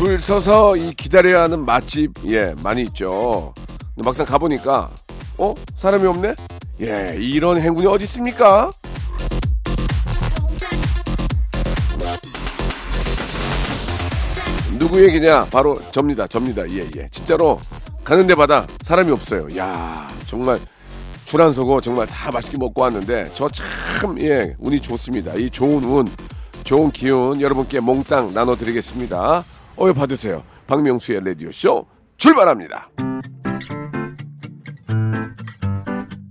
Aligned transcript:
줄 0.00 0.18
서서 0.18 0.76
이 0.76 0.94
기다려야 0.94 1.42
하는 1.42 1.66
맛집 1.66 2.12
예 2.24 2.54
많이 2.62 2.84
있죠 2.84 3.52
근데 3.94 4.02
막상 4.02 4.24
가보니까 4.24 4.90
어 5.36 5.54
사람이 5.74 6.06
없네 6.06 6.34
예 6.80 7.16
이런 7.20 7.60
행운이 7.60 7.86
어디 7.86 8.04
있습니까 8.04 8.70
누구 14.78 15.02
얘기냐? 15.04 15.44
바로 15.46 15.76
접니다. 15.92 16.26
접니다. 16.26 16.66
예, 16.70 16.88
예. 16.96 17.08
진짜로 17.10 17.60
가는 18.02 18.26
데마다 18.26 18.66
사람이 18.82 19.12
없어요. 19.12 19.46
야 19.58 20.08
정말 20.26 20.58
줄 21.26 21.40
안 21.42 21.52
서고 21.52 21.80
정말 21.80 22.06
다 22.06 22.32
맛있게 22.32 22.56
먹고 22.58 22.80
왔는데 22.82 23.30
저 23.34 23.48
참, 23.50 24.18
예, 24.20 24.54
운이 24.58 24.80
좋습니다. 24.80 25.34
이 25.34 25.50
좋은 25.50 25.84
운, 25.84 26.08
좋은 26.64 26.90
기운 26.90 27.40
여러분께 27.40 27.80
몽땅 27.80 28.32
나눠드리겠습니다. 28.32 29.44
어여 29.78 29.92
받으세요. 29.94 30.42
박명수의 30.66 31.24
라디오쇼 31.24 31.86
출발합니다. 32.16 32.90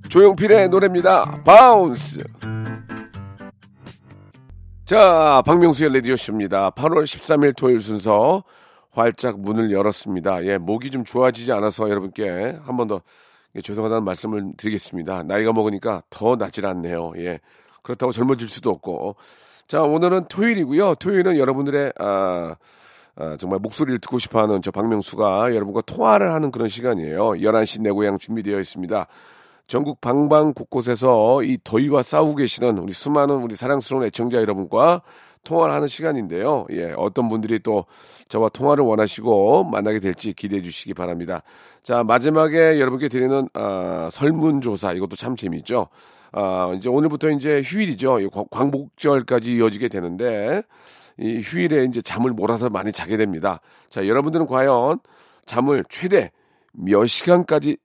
조용필의 0.09 0.69
노래입니다. 0.69 1.43
Bounce. 1.43 2.23
자, 4.85 5.43
박명수의 5.45 5.93
라디오쇼입니다. 5.93 6.71
8월 6.71 7.03
13일 7.03 7.55
토요일 7.55 7.79
순서 7.79 8.43
활짝 8.91 9.39
문을 9.39 9.71
열었습니다. 9.71 10.45
예, 10.45 10.57
목이 10.57 10.89
좀 10.89 11.03
좋아지지 11.05 11.51
않아서 11.51 11.89
여러분께 11.89 12.57
한 12.63 12.77
번 12.77 12.87
더 12.87 13.01
죄송하다는 13.63 14.03
말씀을 14.03 14.53
드리겠습니다. 14.57 15.23
나이가 15.23 15.51
먹으니까 15.53 16.03
더 16.11 16.35
낫질 16.35 16.65
않네요. 16.67 17.13
예. 17.17 17.39
그렇다고 17.81 18.11
젊어질 18.11 18.47
수도 18.47 18.69
없고. 18.69 19.15
자, 19.67 19.81
오늘은 19.83 20.25
토요일이고요. 20.27 20.95
토요일은 20.95 21.37
여러분들의, 21.37 21.93
아, 21.99 22.55
아, 23.19 23.35
정말 23.37 23.59
목소리를 23.59 23.99
듣고 23.99 24.17
싶어 24.17 24.39
하는 24.39 24.61
저 24.61 24.71
박명수가 24.71 25.53
여러분과 25.53 25.81
통화를 25.81 26.33
하는 26.33 26.51
그런 26.51 26.69
시간이에요. 26.69 27.31
11시 27.31 27.81
내 27.81 27.91
고향 27.91 28.17
준비되어 28.17 28.59
있습니다. 28.59 29.07
전국 29.67 30.01
방방 30.01 30.53
곳곳에서 30.53 31.43
이 31.43 31.57
더위와 31.63 32.01
싸우고 32.01 32.35
계시는 32.35 32.77
우리 32.79 32.93
수많은 32.93 33.35
우리 33.35 33.55
사랑스러운 33.55 34.05
애청자 34.05 34.37
여러분과 34.37 35.01
통화를 35.43 35.73
하는 35.73 35.87
시간인데요. 35.87 36.65
예, 36.71 36.93
어떤 36.97 37.29
분들이 37.29 37.59
또 37.59 37.85
저와 38.29 38.49
통화를 38.49 38.83
원하시고 38.83 39.65
만나게 39.65 39.99
될지 39.99 40.33
기대해 40.33 40.61
주시기 40.61 40.93
바랍니다. 40.93 41.43
자, 41.83 42.03
마지막에 42.03 42.79
여러분께 42.79 43.09
드리는 43.09 43.47
아, 43.53 44.09
설문조사 44.11 44.93
이것도 44.93 45.15
참 45.17 45.35
재밌죠. 45.35 45.87
아, 46.31 46.73
이제 46.75 46.87
오늘부터 46.87 47.29
이제 47.31 47.61
휴일이죠. 47.63 48.19
광복절까지 48.49 49.55
이어지게 49.55 49.89
되는데 49.89 50.63
이 51.19 51.41
휴일에 51.43 51.85
이제 51.85 52.01
잠을 52.01 52.31
몰아서 52.31 52.69
많이 52.69 52.91
자게 52.91 53.17
됩니다. 53.17 53.59
자, 53.89 54.07
여러분들은 54.07 54.45
과연 54.47 54.99
잠을 55.45 55.83
최대 55.89 56.31
몇 56.73 57.05
시간까지 57.05 57.77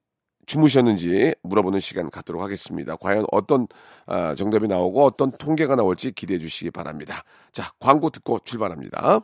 주무셨는지 0.47 1.35
물어보는 1.43 1.81
시간 1.81 2.11
갖도록 2.11 2.43
하겠습니다. 2.43 2.97
과연 2.97 3.27
어떤 3.33 3.67
아, 4.07 4.35
정답이 4.35 4.69
나오고 4.69 5.05
어떤 5.05 5.31
통계가 5.33 5.75
나올지 5.75 6.13
기대해 6.13 6.39
주시기 6.39 6.71
바랍니다. 6.71 7.25
자, 7.53 7.71
광고 7.81 8.11
듣고 8.11 8.41
출발합니다. 8.45 9.21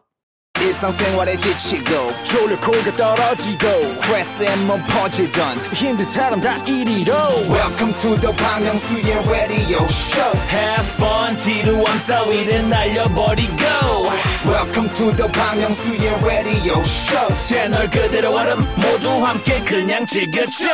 일상생활에 0.65 1.37
지치고, 1.37 2.11
졸려 2.23 2.59
코가 2.59 2.95
떨어지고, 2.95 3.91
스트레스에 3.91 4.55
몸 4.57 4.81
퍼지던, 4.87 5.57
힘든 5.73 6.03
사람 6.05 6.41
다 6.41 6.55
이리로. 6.65 7.13
welcome 7.49 7.93
to 7.99 8.19
the 8.19 8.35
Bang 8.35 8.65
Myung-soo's 8.65 9.29
radio 9.29 9.83
show 9.85 10.37
Have 10.49 10.87
fun 10.95 11.37
지루함 11.37 12.03
따위를 12.05 12.67
날려버리고 12.69 14.09
welcome 14.45 14.89
to 14.95 15.15
the 15.15 15.31
Bang 15.31 15.61
Myung-soo's 15.61 16.25
radio 16.25 16.79
show 16.81 17.37
채널 17.37 17.89
그대로 17.89 18.33
얼음 18.35 18.59
모두 18.75 19.09
함께 19.25 19.59
그냥 19.63 20.05
즐겨줘 20.05 20.67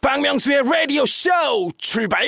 박명수의 0.00 0.62
라디오 0.64 1.04
쇼 1.04 1.30
출발! 1.78 2.24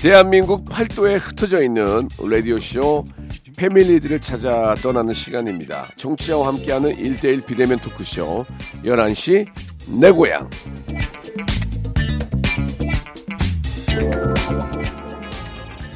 대한민국 0.00 0.64
팔도에 0.64 1.16
흩어져 1.16 1.60
있는 1.60 2.08
라디오쇼 2.22 3.04
패밀리들을 3.56 4.20
찾아 4.20 4.76
떠나는 4.76 5.12
시간입니다. 5.12 5.90
청취자와 5.96 6.46
함께하는 6.46 6.96
1대1 6.96 7.44
비대면 7.44 7.80
토크쇼 7.80 8.46
11시 8.84 9.48
내 10.00 10.12
고향 10.12 10.48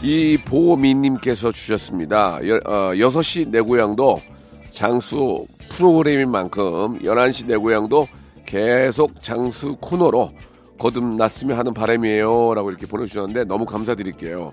이 0.02 0.36
보미님께서 0.46 1.52
주셨습니다. 1.52 2.40
여, 2.48 2.56
어, 2.64 2.90
6시 2.94 3.50
내 3.50 3.60
고향도 3.60 4.20
장수 4.72 5.46
프로그램인 5.68 6.28
만큼 6.28 6.98
11시 7.04 7.46
내 7.46 7.56
고향도 7.56 8.08
계속 8.44 9.22
장수 9.22 9.76
코너로 9.76 10.32
거듭났으면 10.82 11.56
하는 11.56 11.72
바람이에요. 11.74 12.54
라고 12.54 12.70
이렇게 12.70 12.86
보내주셨는데 12.86 13.44
너무 13.44 13.64
감사드릴게요. 13.64 14.52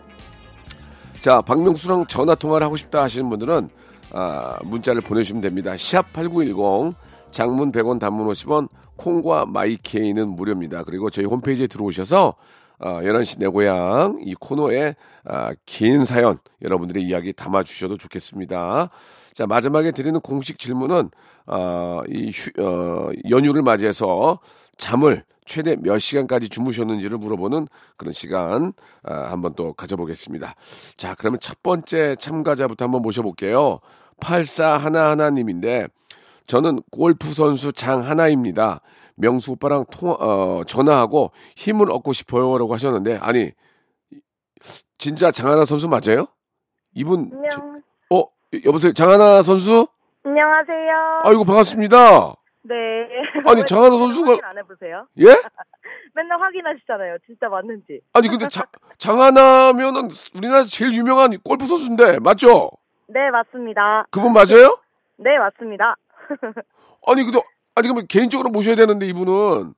자, 1.22 1.42
박명수랑 1.42 2.06
전화 2.06 2.36
통화를 2.36 2.64
하고 2.66 2.78
싶다 2.78 3.02
하시는 3.02 3.28
분들은 3.30 3.70
아, 4.12 4.58
문자를 4.64 5.02
보내주시면 5.02 5.42
됩니다. 5.42 5.74
샵8910 5.74 6.94
장문 7.32 7.72
100원 7.72 8.00
단문 8.00 8.28
50원 8.28 8.70
콩과 8.96 9.46
마이케이는 9.48 10.30
무료입니다. 10.30 10.84
그리고 10.84 11.10
저희 11.10 11.26
홈페이지에 11.26 11.68
들어오셔서 11.68 12.36
아, 12.80 13.02
11시 13.02 13.40
내 13.40 13.48
고향 13.48 14.20
이 14.24 14.36
코너에 14.36 14.96
아, 15.26 15.52
긴 15.66 16.06
사연 16.06 16.38
여러분들의 16.62 17.04
이야기 17.04 17.34
담아주셔도 17.34 17.98
좋겠습니다. 17.98 18.90
자, 19.34 19.48
마지막에 19.48 19.92
드리는 19.92 20.20
공식 20.22 20.60
질문은 20.60 21.10
아, 21.48 22.02
이 22.08 22.32
휴- 22.34 22.52
어, 22.64 23.10
연휴를 23.30 23.62
맞이해서 23.64 24.40
잠을 24.78 25.24
최대 25.50 25.76
몇 25.76 25.98
시간까지 25.98 26.48
주무셨는지를 26.48 27.18
물어보는 27.18 27.68
그런 27.98 28.14
시간 28.14 28.72
아, 29.04 29.14
한번 29.32 29.56
또 29.56 29.74
가져보겠습니다. 29.74 30.54
자, 30.96 31.16
그러면 31.16 31.40
첫 31.40 31.64
번째 31.64 32.16
참가자부터 32.18 32.86
한번 32.86 33.02
모셔볼게요. 33.02 33.80
84하나하나님인데 34.22 35.90
저는 36.46 36.82
골프 36.92 37.32
선수 37.34 37.74
장하나입니다. 37.74 38.82
명수 39.16 39.54
오빠랑 39.54 39.86
통화, 39.92 40.14
어, 40.20 40.64
전화하고 40.68 41.32
힘을 41.56 41.92
얻고 41.92 42.14
싶어요라고 42.14 42.72
하셨는데 42.76 43.18
아니 43.18 43.52
진짜 45.00 45.32
장하나 45.32 45.66
선수 45.66 45.90
맞아요? 45.90 46.28
이분 46.94 47.32
저- 47.52 47.60
안녕. 47.62 47.82
어 48.12 48.24
여보세요 48.66 48.94
장하나 48.94 49.42
선수? 49.42 49.88
안녕하세요. 50.24 51.22
아이고 51.24 51.44
반갑습니다. 51.44 52.36
네. 52.70 52.76
아니, 53.46 53.64
맨날 53.66 53.66
선수가- 54.00 54.28
확인 54.30 54.44
안 54.46 54.58
해보세요? 54.60 55.08
예? 55.20 55.26
맨날 56.14 56.40
확인하시잖아요. 56.42 57.18
진짜 57.26 57.50
맞는지. 57.50 58.02
아니 58.14 58.28
근데 58.30 58.48
자, 58.48 58.64
장하나면은 58.98 60.10
우리나라 60.36 60.64
제일 60.66 60.94
유명한 60.94 61.38
골프 61.44 61.66
선수인데 61.66 62.20
맞죠? 62.20 62.72
네, 63.08 63.30
맞습니다. 63.32 64.06
그분 64.12 64.34
맞아요? 64.34 64.78
네, 65.18 65.38
맞습니다. 65.38 65.96
아니 67.08 67.24
근데 67.24 67.42
아니 67.76 67.88
그러면 67.88 68.06
개인적으로 68.08 68.50
모셔야 68.50 68.76
되는데 68.76 69.06
이분은 69.08 69.74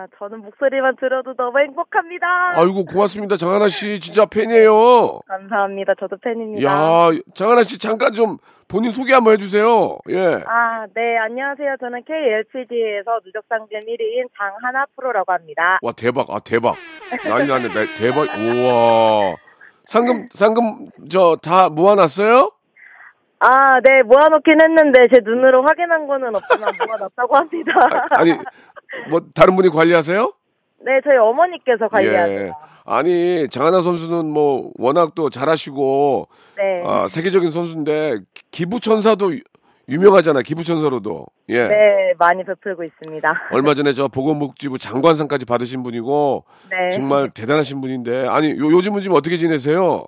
아, 0.00 0.06
저는 0.18 0.38
목소리만 0.40 0.96
들어도 0.96 1.34
너무 1.34 1.58
행복합니다. 1.58 2.26
아이고 2.56 2.86
고맙습니다 2.86 3.36
장하나 3.36 3.68
씨 3.68 4.00
진짜 4.00 4.24
팬이에요. 4.24 5.20
감사합니다. 5.28 5.92
저도 6.00 6.16
팬입니다. 6.22 6.66
야 6.66 7.10
장하나 7.34 7.62
씨 7.62 7.78
잠깐 7.78 8.14
좀 8.14 8.38
본인 8.66 8.92
소개 8.92 9.12
한번 9.12 9.34
해주세요. 9.34 9.98
예. 10.08 10.42
아, 10.46 10.86
네, 10.94 11.18
안녕하세요. 11.18 11.76
저는 11.80 12.02
KLPG에서 12.04 13.20
누적상금 13.26 13.66
1위인 13.68 14.28
장하나 14.38 14.86
프로라고 14.96 15.32
합니다. 15.32 15.78
와 15.82 15.92
대박 15.92 16.30
아 16.30 16.38
대박 16.38 16.76
난리 17.28 17.46
났네 17.48 17.68
나- 17.68 17.98
대박 17.98 18.26
우와 18.38 19.36
상금 19.84 20.28
상금 20.32 20.88
저 21.10 21.36
다 21.42 21.68
모아놨어요? 21.68 22.52
아, 23.42 23.80
네, 23.80 24.02
모아놓긴 24.02 24.60
했는데 24.60 25.08
제 25.10 25.18
눈으로 25.24 25.62
확인한 25.66 26.06
거는 26.06 26.28
없지만 26.36 26.68
모아놨다고 26.86 27.36
합니다. 27.36 27.72
아니 28.10 28.32
뭐 29.08 29.20
다른 29.34 29.56
분이 29.56 29.68
관리하세요? 29.68 30.32
네, 30.84 30.92
저희 31.04 31.16
어머니께서 31.16 31.88
관리하세요. 31.88 32.38
예. 32.46 32.52
아니 32.86 33.48
장하나 33.48 33.82
선수는 33.82 34.26
뭐 34.26 34.72
워낙 34.76 35.14
또 35.14 35.30
잘하시고 35.30 36.28
네. 36.56 36.82
아, 36.84 37.06
세계적인 37.08 37.50
선수인데 37.50 38.18
기부천사도 38.50 39.34
유- 39.34 39.40
유명하잖아. 39.88 40.42
기부천사로도. 40.42 41.26
예. 41.50 41.66
네, 41.68 42.12
많이 42.18 42.44
베풀고 42.44 42.84
있습니다. 42.84 43.32
얼마 43.52 43.74
전에 43.74 43.92
저 43.92 44.08
보건복지부 44.08 44.78
장관상까지 44.78 45.44
받으신 45.46 45.82
분이고 45.82 46.44
네. 46.70 46.90
정말 46.90 47.28
대단하신 47.30 47.80
분인데 47.80 48.26
아니 48.28 48.50
요, 48.52 48.70
요즘은 48.70 49.02
지금 49.02 49.16
어떻게 49.16 49.36
지내세요? 49.36 50.04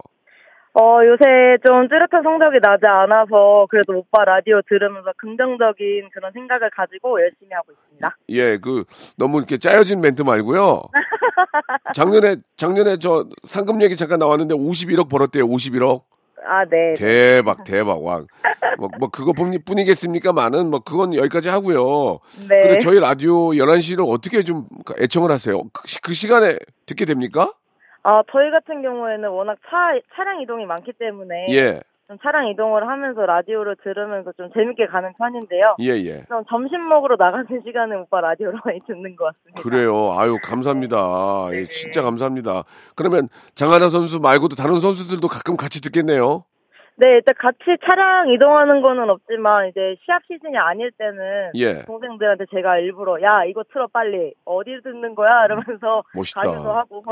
어, 0.74 1.04
요새 1.04 1.58
좀 1.66 1.86
뚜렷한 1.88 2.22
성적이 2.22 2.58
나지 2.62 2.84
않아서 2.86 3.66
그래도 3.68 3.92
오빠 3.98 4.24
라디오 4.24 4.60
들으면서 4.66 5.12
긍정적인 5.18 6.08
그런 6.14 6.32
생각을 6.32 6.70
가지고 6.70 7.20
열심히 7.20 7.50
하고 7.52 7.72
있습니다. 7.72 8.16
예, 8.30 8.56
그 8.56 8.84
너무 9.18 9.36
이렇게 9.38 9.58
짜여진 9.58 10.00
멘트 10.00 10.22
말고요. 10.22 10.82
작년에 11.94 12.36
작년에 12.56 12.96
저 12.98 13.26
상금 13.44 13.82
얘기 13.82 13.96
잠깐 13.96 14.18
나왔는데 14.18 14.54
51억 14.54 15.10
벌었대요. 15.10 15.44
51억. 15.46 16.04
아, 16.44 16.64
네. 16.64 16.94
대박 16.96 17.62
대박 17.64 18.02
와. 18.02 18.24
뭐, 18.78 18.88
뭐 18.98 19.08
그거 19.10 19.32
뿐이, 19.32 19.58
뿐이겠습니까? 19.64 20.32
많은 20.32 20.70
뭐 20.70 20.80
그건 20.80 21.14
여기까지 21.14 21.50
하고요. 21.50 22.18
네. 22.48 22.60
근데 22.62 22.78
저희 22.78 22.98
라디오 22.98 23.50
11시를 23.50 24.08
어떻게 24.08 24.42
좀 24.42 24.66
애청을 24.98 25.30
하세요? 25.30 25.62
그, 25.72 25.86
시- 25.86 26.00
그 26.00 26.14
시간에 26.14 26.56
듣게 26.86 27.04
됩니까? 27.04 27.52
아, 28.04 28.22
저희 28.32 28.50
같은 28.50 28.82
경우에는 28.82 29.28
워낙 29.30 29.58
차, 29.70 29.98
차량 30.14 30.40
이동이 30.40 30.66
많기 30.66 30.92
때문에 30.92 31.46
예. 31.50 31.80
좀 32.08 32.18
차량 32.22 32.48
이동을 32.48 32.88
하면서 32.88 33.24
라디오를 33.24 33.76
들으면서 33.82 34.32
좀 34.32 34.50
재밌게 34.52 34.86
가는 34.86 35.12
편인데요. 35.16 35.76
예, 35.80 35.90
예. 36.04 36.24
좀 36.28 36.44
점심 36.48 36.88
먹으러 36.88 37.16
나가는 37.16 37.46
시간에 37.64 37.94
오빠 37.96 38.20
라디오를 38.20 38.60
많이 38.64 38.80
듣는 38.86 39.16
것 39.16 39.26
같습니다. 39.26 39.62
그래요. 39.62 40.12
아유, 40.12 40.36
감사합니다. 40.42 41.48
예, 41.52 41.66
진짜 41.66 42.02
감사합니다. 42.02 42.64
그러면 42.96 43.28
장하나 43.54 43.88
선수 43.88 44.20
말고도 44.20 44.56
다른 44.56 44.80
선수들도 44.80 45.28
가끔 45.28 45.56
같이 45.56 45.80
듣겠네요. 45.80 46.44
네, 47.02 47.14
일단 47.14 47.34
같이 47.36 47.58
차량 47.84 48.30
이동하는 48.30 48.80
거는 48.80 49.10
없지만 49.10 49.66
이제 49.66 49.96
시합 50.04 50.22
시즌이 50.24 50.56
아닐 50.56 50.92
때는 50.92 51.50
예. 51.56 51.82
동생들한테 51.82 52.44
제가 52.54 52.78
일부러 52.78 53.20
야 53.22 53.42
이거 53.44 53.64
틀어 53.72 53.88
빨리 53.92 54.32
어디 54.44 54.70
듣는 54.84 55.16
거야 55.16 55.46
이러면서 55.46 56.04
멋있다. 56.14 56.40
가기도 56.42 56.72
하고 56.72 57.04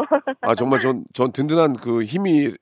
아, 0.43 0.55
정말 0.55 0.79
전, 0.79 1.03
전 1.13 1.33
든든한 1.33 1.79
그 1.79 2.05
힘이 2.05 2.55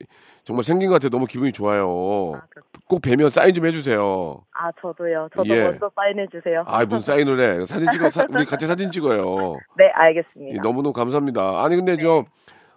정말 0.43 0.63
생긴 0.63 0.89
것 0.89 0.93
같아요. 0.95 1.11
너무 1.11 1.27
기분이 1.27 1.51
좋아요. 1.51 2.41
꼭 2.87 2.99
뵈면 3.03 3.29
사인 3.29 3.53
좀 3.53 3.67
해주세요. 3.67 4.41
아 4.51 4.71
저도요 4.81 5.29
저도 5.35 5.55
예. 5.55 5.65
먼저 5.65 5.91
사인해 5.95 6.25
주세요 6.31 6.63
아, 6.65 6.83
무슨 6.85 7.01
사인을 7.01 7.39
해. 7.39 7.65
사진 7.67 7.91
찍어, 7.91 8.09
사- 8.09 8.25
우리 8.27 8.43
같이 8.45 8.65
사진 8.65 8.89
찍어요. 8.89 9.21
네 9.77 9.85
예, 9.85 9.91
알겠습니다 9.93 10.63
너무너무 10.63 10.93
감사합니다. 10.93 11.63
아니, 11.63 11.75
근데 11.75 11.95
저, 11.97 12.25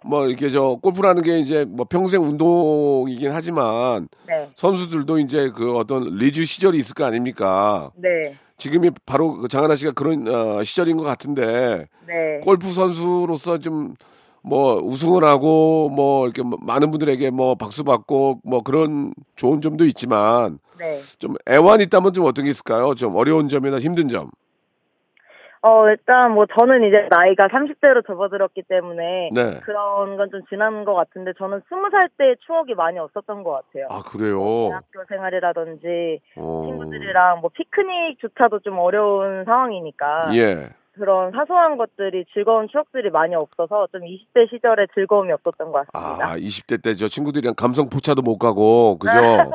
뭐, 0.05 0.27
이렇게 0.27 0.49
저, 0.49 0.77
골프라는 0.81 1.23
게 1.23 1.39
이제 1.39 1.65
뭐 1.65 1.85
평생 1.85 2.21
운동이긴 2.23 3.31
하지만 3.31 4.07
네 4.27 4.49
선수들도 4.55 5.19
이제 5.19 5.51
그 5.55 5.75
어떤 5.77 6.15
리즈 6.15 6.45
시절이 6.45 6.77
있을 6.77 6.93
거 6.93 7.05
아닙니까? 7.05 7.91
네, 7.95 8.35
지금이 8.57 8.91
바로 9.05 9.37
그 9.37 9.47
장하나 9.47 9.75
씨가 9.75 9.91
그런 9.91 10.27
어, 10.27 10.63
시절인 10.63 10.97
것 10.97 11.03
같은데 11.03 11.87
네. 12.07 12.39
골프 12.43 12.71
선수로서 12.71 13.57
좀 13.59 13.95
뭐 14.43 14.75
우승을 14.75 15.23
하고 15.23 15.89
뭐 15.89 16.25
이렇게 16.25 16.43
뭐 16.43 16.59
많은 16.61 16.91
분들에게 16.91 17.29
뭐 17.31 17.55
박수 17.55 17.83
받고 17.85 18.41
뭐 18.43 18.61
그런 18.61 19.13
좋은 19.37 19.61
점도 19.61 19.85
있지만 19.85 20.59
네. 20.77 20.99
좀 21.17 21.35
애환이 21.49 21.83
있다면 21.83 22.13
좀 22.13 22.25
어떤 22.25 22.43
게 22.43 22.51
있을까요? 22.51 22.93
좀 22.93 23.15
어려운 23.15 23.47
점이나 23.47 23.79
힘든 23.79 24.09
점. 24.09 24.29
어, 25.65 25.87
일단 25.87 26.31
뭐 26.33 26.45
저는 26.45 26.83
이제 26.83 27.07
나이가 27.09 27.47
30대로 27.47 28.05
접어들었기 28.05 28.63
때문에 28.67 29.29
네. 29.33 29.59
그런 29.61 30.17
건 30.17 30.29
좀 30.29 30.41
지난 30.49 30.83
것 30.83 30.93
같은데 30.93 31.31
저는 31.37 31.61
20살 31.69 32.09
때 32.17 32.35
추억이 32.45 32.73
많이 32.73 32.97
없었던 32.99 33.43
것 33.43 33.51
같아요. 33.51 33.87
아 33.89 34.01
그래요. 34.01 34.39
대학교 34.69 35.05
생활이라든지 35.07 36.19
어. 36.37 36.63
친구들이랑 36.67 37.39
뭐 37.41 37.49
피크닉조차도 37.53 38.59
좀 38.59 38.77
어려운 38.79 39.45
상황이니까 39.45 40.35
예. 40.35 40.69
그런 40.95 41.31
사소한 41.31 41.77
것들이 41.77 42.25
즐거운 42.33 42.67
추억들이 42.67 43.09
많이 43.09 43.33
없어서 43.35 43.87
좀 43.91 44.01
20대 44.01 44.49
시절에 44.49 44.87
즐거움이 44.93 45.31
없었던 45.31 45.71
것 45.71 45.87
같습니다. 45.91 46.25
아 46.31 46.35
20대 46.37 46.83
때 46.83 46.95
저 46.95 47.07
친구들이랑 47.07 47.53
감성 47.55 47.89
포차도 47.89 48.21
못 48.21 48.37
가고 48.37 48.97
그죠? 48.99 49.13
맞아요. 49.13 49.47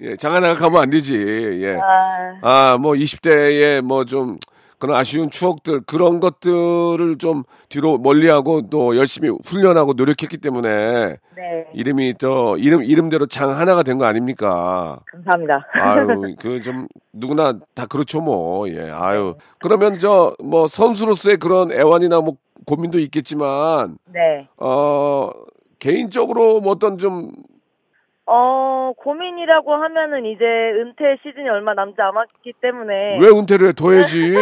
예, 0.00 0.16
장하나가 0.16 0.54
가면 0.56 0.82
안 0.82 0.90
되지. 0.90 1.14
예. 1.62 1.78
아, 1.80 2.38
아, 2.42 2.78
뭐 2.78 2.92
20대에 2.92 3.80
뭐 3.82 4.04
좀 4.04 4.38
그런 4.78 4.96
아쉬운 4.96 5.30
추억들 5.30 5.80
그런 5.86 6.20
것들을 6.20 7.16
좀 7.18 7.44
뒤로 7.70 7.96
멀리하고 7.96 8.68
또 8.68 8.96
열심히 8.96 9.30
훈련하고 9.44 9.94
노력했기 9.94 10.36
때문에 10.38 11.16
네. 11.36 11.66
이름이 11.72 12.14
또 12.18 12.56
이름 12.58 12.82
이름대로 12.84 13.24
장 13.26 13.50
하나가 13.56 13.82
된 13.82 13.96
거 13.98 14.04
아닙니까? 14.04 14.98
감사합니다. 15.10 15.66
아유, 15.72 16.06
그 16.38 16.60
좀 16.60 16.86
누구나 17.12 17.54
다 17.74 17.86
그렇죠 17.86 18.20
뭐. 18.20 18.68
예. 18.68 18.90
아유. 18.90 19.36
그러면 19.58 19.98
저 19.98 20.34
뭐 20.42 20.68
선수로서의 20.68 21.38
그런 21.38 21.72
애환이나 21.72 22.20
뭐 22.20 22.34
고민도 22.66 22.98
있겠지만 22.98 23.96
네. 24.12 24.48
어 24.58 25.30
개인적으로 25.78 26.60
뭐 26.60 26.72
어떤 26.72 26.98
좀 26.98 27.30
어, 28.26 28.92
고민이라고 28.96 29.74
하면은 29.74 30.24
이제 30.24 30.44
은퇴 30.44 31.18
시즌이 31.22 31.48
얼마 31.48 31.74
남지 31.74 31.96
않았기 32.00 32.54
때문에. 32.60 33.18
왜 33.20 33.28
은퇴를 33.28 33.68
해? 33.68 33.72
더 33.72 33.92
해야지. 33.92 34.32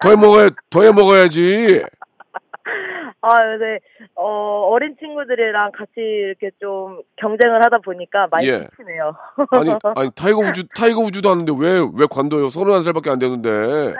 더 0.00 0.10
해 0.10 0.16
먹어야 0.16 0.50
더 0.70 0.82
해 0.82 0.90
먹어야지. 0.92 1.84
아, 3.24 3.52
요새, 3.54 3.78
어, 4.16 4.68
어린 4.72 4.96
친구들이랑 4.98 5.70
같이 5.72 5.92
이렇게 5.96 6.50
좀 6.60 7.00
경쟁을 7.16 7.64
하다 7.64 7.78
보니까 7.84 8.26
많이 8.32 8.48
예. 8.48 8.66
지치네요. 8.70 9.14
아니, 9.52 9.70
아니 9.94 10.10
타이거 10.16 10.38
우즈 10.40 10.64
타이거 10.76 11.00
우즈도 11.02 11.30
하는데 11.30 11.52
왜 11.56 11.78
왜 11.94 12.06
관둬요? 12.10 12.48
서른한 12.48 12.82
살밖에 12.82 13.10
안 13.10 13.20
되는데 13.20 13.48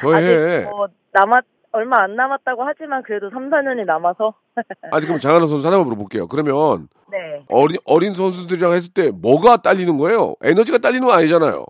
더 0.00 0.14
해. 0.14 0.18
아직 0.64 0.68
뭐 0.70 0.86
남았, 1.12 1.42
얼마 1.72 2.02
안 2.02 2.16
남았다고 2.16 2.64
하지만 2.64 3.02
그래도 3.02 3.30
3, 3.30 3.48
4년이 3.50 3.84
남아서. 3.84 4.34
아니 4.92 5.06
그럼 5.06 5.18
장하나 5.20 5.46
선수 5.46 5.66
하나만 5.66 5.84
물어볼게요. 5.86 6.26
그러면 6.28 6.88
네. 7.10 7.44
어린 7.48 7.78
어린 7.84 8.12
선수들이랑 8.12 8.72
했을 8.72 8.92
때 8.92 9.10
뭐가 9.10 9.58
딸리는 9.58 9.96
거예요? 9.98 10.34
에너지가 10.42 10.78
딸리는 10.78 11.06
거 11.06 11.12
아니잖아요. 11.12 11.64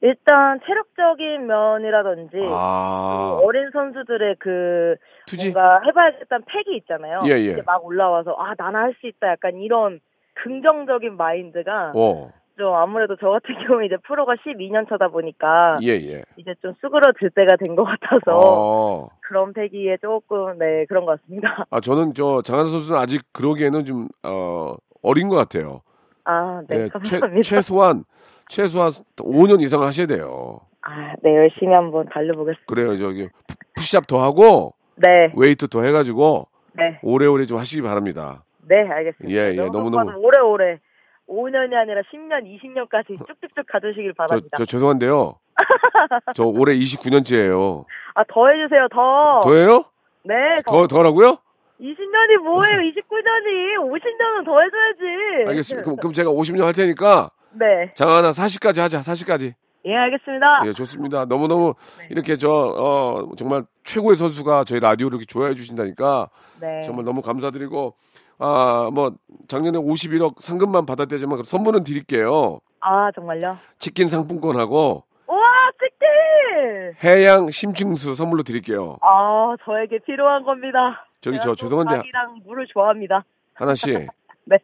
일단 0.00 0.58
체력적인 0.66 1.46
면이라든지. 1.46 2.36
아 2.48 3.36
그 3.40 3.46
어린 3.46 3.70
선수들의 3.72 4.36
그 4.40 4.96
투지. 5.26 5.52
뭔가 5.52 5.80
해봐야겠다는 5.86 6.44
패기 6.46 6.76
있잖아요. 6.78 7.20
예, 7.26 7.30
예. 7.32 7.52
이제 7.52 7.62
막 7.64 7.84
올라와서 7.84 8.32
아 8.38 8.54
나는 8.58 8.80
할수 8.80 9.06
있다 9.06 9.28
약간 9.28 9.54
이런 9.56 10.00
긍정적인 10.34 11.16
마인드가 11.16 11.92
어, 11.94 12.32
좀 12.56 12.74
아무래도 12.74 13.16
저 13.20 13.28
같은 13.30 13.54
경우에 13.66 13.86
이제 13.86 13.96
프로가 14.06 14.34
12년 14.34 14.88
차다 14.88 15.08
보니까 15.08 15.78
예 15.82 15.88
예. 15.92 16.22
이제 16.36 16.54
좀 16.62 16.72
수그러들 16.80 17.30
때가 17.34 17.56
된 17.56 17.74
것 17.76 17.84
같아서 17.84 18.20
어. 18.38 19.08
그런 19.20 19.52
패기에 19.52 19.96
조금 20.02 20.58
네 20.58 20.84
그런 20.88 21.04
것 21.06 21.20
같습니다. 21.20 21.64
아 21.70 21.80
저는 21.80 22.14
저 22.14 22.42
장하나 22.42 22.68
선수는 22.68 23.00
아직 23.00 23.22
그러기에는 23.32 23.84
좀 23.84 24.08
어, 24.22 24.74
어린 25.02 25.28
것 25.28 25.36
같아요. 25.36 25.80
아네 26.24 26.66
예, 26.70 26.76
최, 26.84 26.88
감사합니다. 26.88 27.42
최소한 27.42 28.04
최소한 28.48 28.90
5년 29.16 29.60
이상 29.62 29.82
하셔야 29.82 30.06
돼요. 30.06 30.60
아 30.82 31.14
네 31.22 31.34
열심히 31.36 31.72
한번 31.74 32.06
달려보겠습니다. 32.10 32.64
그래요 32.66 32.96
저기 32.96 33.28
푸- 33.48 33.54
푸시업 33.76 34.06
더 34.06 34.20
하고 34.22 34.74
네 34.96 35.32
웨이트 35.36 35.68
더 35.68 35.82
해가지고 35.82 36.48
네. 36.74 36.98
오래오래 37.02 37.46
좀 37.46 37.58
하시기 37.58 37.82
바랍니다. 37.82 38.44
네, 38.68 38.76
알겠습니다. 38.88 39.30
예, 39.36 39.50
예, 39.52 39.56
너무 39.70 39.88
오빠는 39.88 40.14
오래오래 40.16 40.78
5년이 41.28 41.74
아니라 41.74 42.02
10년, 42.12 42.44
20년까지 42.44 43.18
쭉쭉쭉 43.18 43.66
가주시길 43.70 44.12
저, 44.16 44.24
바랍니다. 44.24 44.56
저 44.58 44.64
죄송한데요. 44.64 45.34
저 46.34 46.44
올해 46.44 46.74
29년째예요. 46.76 47.84
아, 48.14 48.24
더 48.24 48.48
해주세요, 48.48 48.88
더. 48.92 49.40
더해요? 49.42 49.84
네, 50.24 50.34
더 50.66 50.86
더라고요? 50.86 51.38
20년이 51.80 52.38
뭐예요? 52.44 52.78
29년이 52.78 53.76
50년은 53.78 54.44
더 54.44 54.60
해줘야지. 54.60 55.48
알겠습니다. 55.48 55.84
그럼, 55.84 55.96
그럼 55.96 56.12
제가 56.12 56.30
50년 56.30 56.62
할 56.62 56.72
테니까 56.72 57.30
네, 57.52 57.92
장하나 57.94 58.30
40까지 58.30 58.80
하자. 58.80 59.00
40까지. 59.00 59.54
예, 59.84 59.96
알겠습니다. 59.96 60.62
예, 60.66 60.72
좋습니다. 60.72 61.24
너무너무 61.24 61.74
이렇게 62.08 62.36
저 62.36 62.48
어, 62.50 63.34
정말 63.36 63.64
최고의 63.82 64.16
선수가 64.16 64.64
저희 64.64 64.78
라디오를 64.78 65.16
이렇게 65.16 65.26
좋아해 65.26 65.54
주신다니까 65.54 66.30
네, 66.60 66.82
정말 66.82 67.04
너무 67.04 67.20
감사드리고 67.20 67.96
아, 68.44 68.90
뭐 68.92 69.12
작년에 69.46 69.78
51억 69.78 70.40
상금만 70.40 70.84
받았대지만 70.84 71.36
그 71.38 71.44
선물은 71.44 71.84
드릴게요. 71.84 72.58
아, 72.80 73.12
정말요? 73.12 73.56
치킨 73.78 74.08
상품권하고 74.08 75.04
우와, 75.28 75.70
치킨! 75.78 76.94
해양 77.04 77.50
심층수 77.52 78.14
선물로 78.16 78.42
드릴게요. 78.42 78.98
아, 79.00 79.54
저에게 79.64 80.00
필요한 80.04 80.42
겁니다. 80.42 81.06
저기 81.20 81.38
저또 81.38 81.54
죄송한데 81.54 81.98
밥이랑 81.98 82.40
물을 82.44 82.66
좋아합니다. 82.72 83.24
하나 83.54 83.76
씨 83.76 83.92
네, 84.44 84.58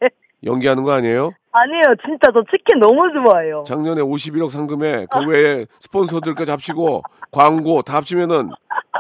연기하는 0.45 0.83
거 0.83 0.91
아니에요? 0.91 1.31
아니에요. 1.53 1.83
진짜 2.05 2.33
저 2.33 2.43
치킨 2.51 2.81
너무 2.81 3.09
좋아해요. 3.13 3.63
작년에 3.65 4.01
51억 4.03 4.51
상금에 4.51 5.07
그 5.09 5.25
외에 5.27 5.67
스폰서들까지 5.79 6.51
합치고 6.51 7.03
광고 7.31 7.83
다 7.83 7.95
합치면은 7.99 8.51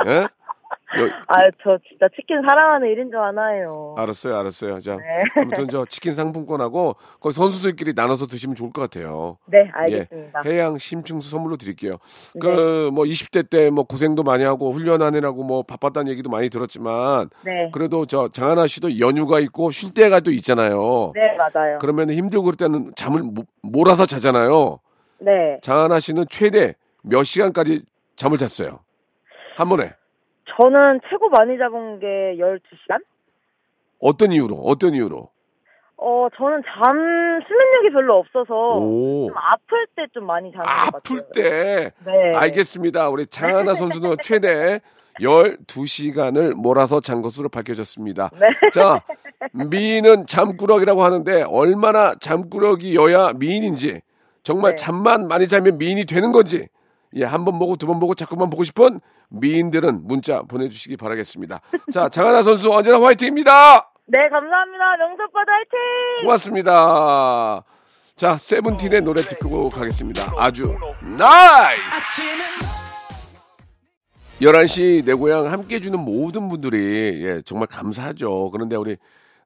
예? 0.07 0.29
여- 0.97 1.05
아, 1.27 1.51
저 1.63 1.77
진짜 1.87 2.07
치킨 2.17 2.41
사랑하는 2.49 2.89
1인 2.89 3.11
줄 3.11 3.19
아나요. 3.19 3.95
알았어요, 3.99 4.37
알았어요. 4.39 4.81
자, 4.81 4.97
네. 4.97 5.03
아무튼 5.37 5.69
저 5.69 5.85
치킨 5.85 6.15
상품권하고 6.15 6.97
거기 7.21 7.35
선수들끼리 7.35 7.93
나눠서 7.95 8.27
드시면 8.27 8.55
좋을 8.57 8.73
것 8.73 8.81
같아요. 8.81 9.37
네, 9.47 9.69
알겠습니다. 9.73 10.43
예, 10.47 10.51
해양 10.51 10.79
심층수 10.79 11.29
선물로 11.31 11.59
드릴게요. 11.59 11.99
그뭐 12.41 13.05
20대 13.05 13.51
때 13.51 13.69
뭐 13.71 13.85
고생도 13.85 14.23
많이 14.23 14.45
하고 14.45 14.73
훈련하느라고 14.73 15.45
뭐 15.45 15.63
바빴다는 15.63 16.11
얘기도 16.13 16.31
많이 16.31 16.49
들었지만 16.49 17.29
네. 17.45 17.71
그래도 17.73 18.07
저 18.07 18.29
장하나 18.29 18.67
씨도 18.67 18.99
연휴가 18.99 19.41
있고 19.41 19.71
쉴 19.71 19.93
때가 19.93 20.21
또 20.21 20.31
있잖아요. 20.31 21.13
네, 21.15 21.37
맞아요. 21.37 21.77
그러면 21.81 22.09
힘들고 22.11 22.45
그럴 22.45 22.57
때는 22.57 22.93
잠을 22.97 23.23
모- 23.23 23.45
몰아서 23.63 24.07
자잖아요. 24.07 24.79
네. 25.19 25.59
장하나 25.63 26.01
씨는 26.01 26.25
최대 26.31 26.75
몇 27.03 27.25
시간까지 27.25 27.83
잠을 28.17 28.39
잤어요? 28.39 28.81
한 29.57 29.69
번에. 29.69 29.93
저는 30.57 31.01
최고 31.11 31.29
많이 31.29 31.59
잡은 31.59 31.99
게 32.01 32.07
12시간? 32.39 33.03
어떤 34.01 34.33
이유로? 34.33 34.57
어떤 34.57 34.95
이유로? 34.95 35.29
어, 36.01 36.29
저는 36.37 36.63
잠, 36.63 36.95
수면력이 37.47 37.91
별로 37.93 38.19
없어서 38.19 38.55
오. 38.77 39.29
좀 39.29 39.37
아플 39.37 39.87
때 39.97 40.03
좀 40.15 40.27
많이 40.27 40.51
자는 40.53 40.65
것 40.65 40.71
같아요. 40.71 40.91
아플 40.95 41.23
때. 41.35 41.93
네. 42.07 42.35
알겠습니다. 42.37 43.09
우리 43.11 43.27
장하나 43.27 43.75
선수는 43.75 44.17
최대 44.23 44.81
12시간을 45.21 46.55
몰아서 46.55 47.01
잔 47.01 47.21
것으로 47.23 47.49
밝혀졌습니다. 47.49 48.31
네. 48.39 48.47
자, 48.73 49.03
미인은 49.53 50.27
잠꾸러기라고 50.27 51.03
하는데 51.03 51.43
얼마나 51.43 52.15
잠꾸러기여야 52.21 53.33
미인인지 53.35 54.01
정말 54.45 54.73
네. 54.73 54.77
잠만 54.77 55.27
많이 55.27 55.49
자면 55.49 55.79
미인이 55.79 56.05
되는 56.05 56.31
건지 56.31 56.69
예, 57.15 57.25
한 57.25 57.45
번 57.45 57.59
보고 57.59 57.77
두 57.77 57.87
번 57.87 58.01
보고 58.01 58.15
자꾸만 58.15 58.51
보고 58.51 58.65
싶은 58.65 59.01
미인들은 59.31 60.07
문자 60.07 60.43
보내주시기 60.43 60.97
바라겠습니다. 60.97 61.61
자, 61.93 62.09
장하나 62.09 62.43
선수 62.43 62.73
언제나 62.73 63.01
화이팅입니다. 63.01 63.91
네, 64.07 64.29
감사합니다. 64.31 64.97
명석바다 64.99 65.53
화이팅! 65.53 66.23
고맙습니다. 66.27 67.63
자, 68.17 68.37
세븐틴의 68.37 69.03
노래 69.03 69.23
듣고 69.23 69.71
가겠습니다. 69.71 70.33
아주 70.37 70.75
나이스! 71.03 72.23
11시 74.41 75.05
내 75.05 75.15
고향 75.15 75.51
함께 75.51 75.77
해주는 75.77 75.99
모든 75.99 76.49
분들이 76.49 77.25
예, 77.25 77.43
정말 77.43 77.67
감사하죠. 77.67 78.51
그런데 78.53 78.77
우리 78.77 78.97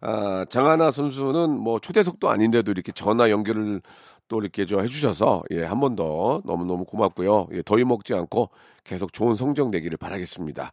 아, 0.03 0.45
장하나 0.51 0.91
선수는 0.91 1.51
뭐 1.51 1.79
초대석도 1.79 2.29
아닌데도 2.29 2.71
이렇게 2.73 2.93
전화 2.93 3.31
연결을 3.31 3.81
또 4.29 4.41
이렇게 4.41 4.67
저 4.67 4.81
해주셔서 4.81 5.43
예, 5.53 5.63
한 5.65 5.81
번 5.81 5.95
더 5.97 6.43
너무너무 6.45 6.85
고맙고요. 6.85 7.49
예, 7.53 7.63
더위 7.63 7.85
먹지 7.85 8.15
않고 8.15 8.51
계속 8.85 9.13
좋은 9.13 9.35
성적 9.37 9.71
내기를 9.71 9.99
바라겠습니다. 9.99 10.73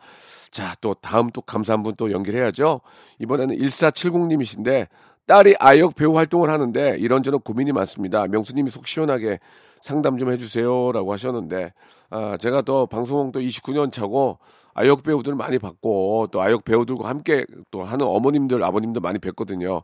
자, 0.52 0.76
또 0.82 0.96
다음 0.96 1.30
또 1.32 1.42
감사한 1.42 1.84
분 1.84 1.96
또 1.98 2.12
연결해야죠. 2.12 2.82
이번에는 3.20 3.56
1470님이신데 3.58 4.88
딸이 5.28 5.56
아역 5.60 5.96
배우 5.96 6.16
활동을 6.18 6.50
하는데 6.50 6.96
이런저런 7.00 7.42
고민이 7.42 7.72
많습니다. 7.72 8.26
명수님이 8.28 8.70
속 8.72 8.88
시원하게 8.88 9.40
상담 9.82 10.18
좀 10.18 10.32
해주세요라고 10.32 11.14
하셨는데 11.14 11.74
아, 12.10 12.38
제가 12.38 12.62
또 12.64 12.88
방송 12.88 13.32
또 13.32 13.40
29년 13.40 13.92
차고 13.92 14.40
아역 14.74 15.04
배우들 15.04 15.36
많이 15.36 15.60
봤고 15.60 16.28
또 16.32 16.42
아역 16.42 16.64
배우들과 16.66 17.10
함께 17.10 17.46
또 17.72 17.84
하는 17.84 18.06
어머님들 18.06 18.64
아버님들 18.64 19.02
많이 19.02 19.20
뵀거든요. 19.20 19.84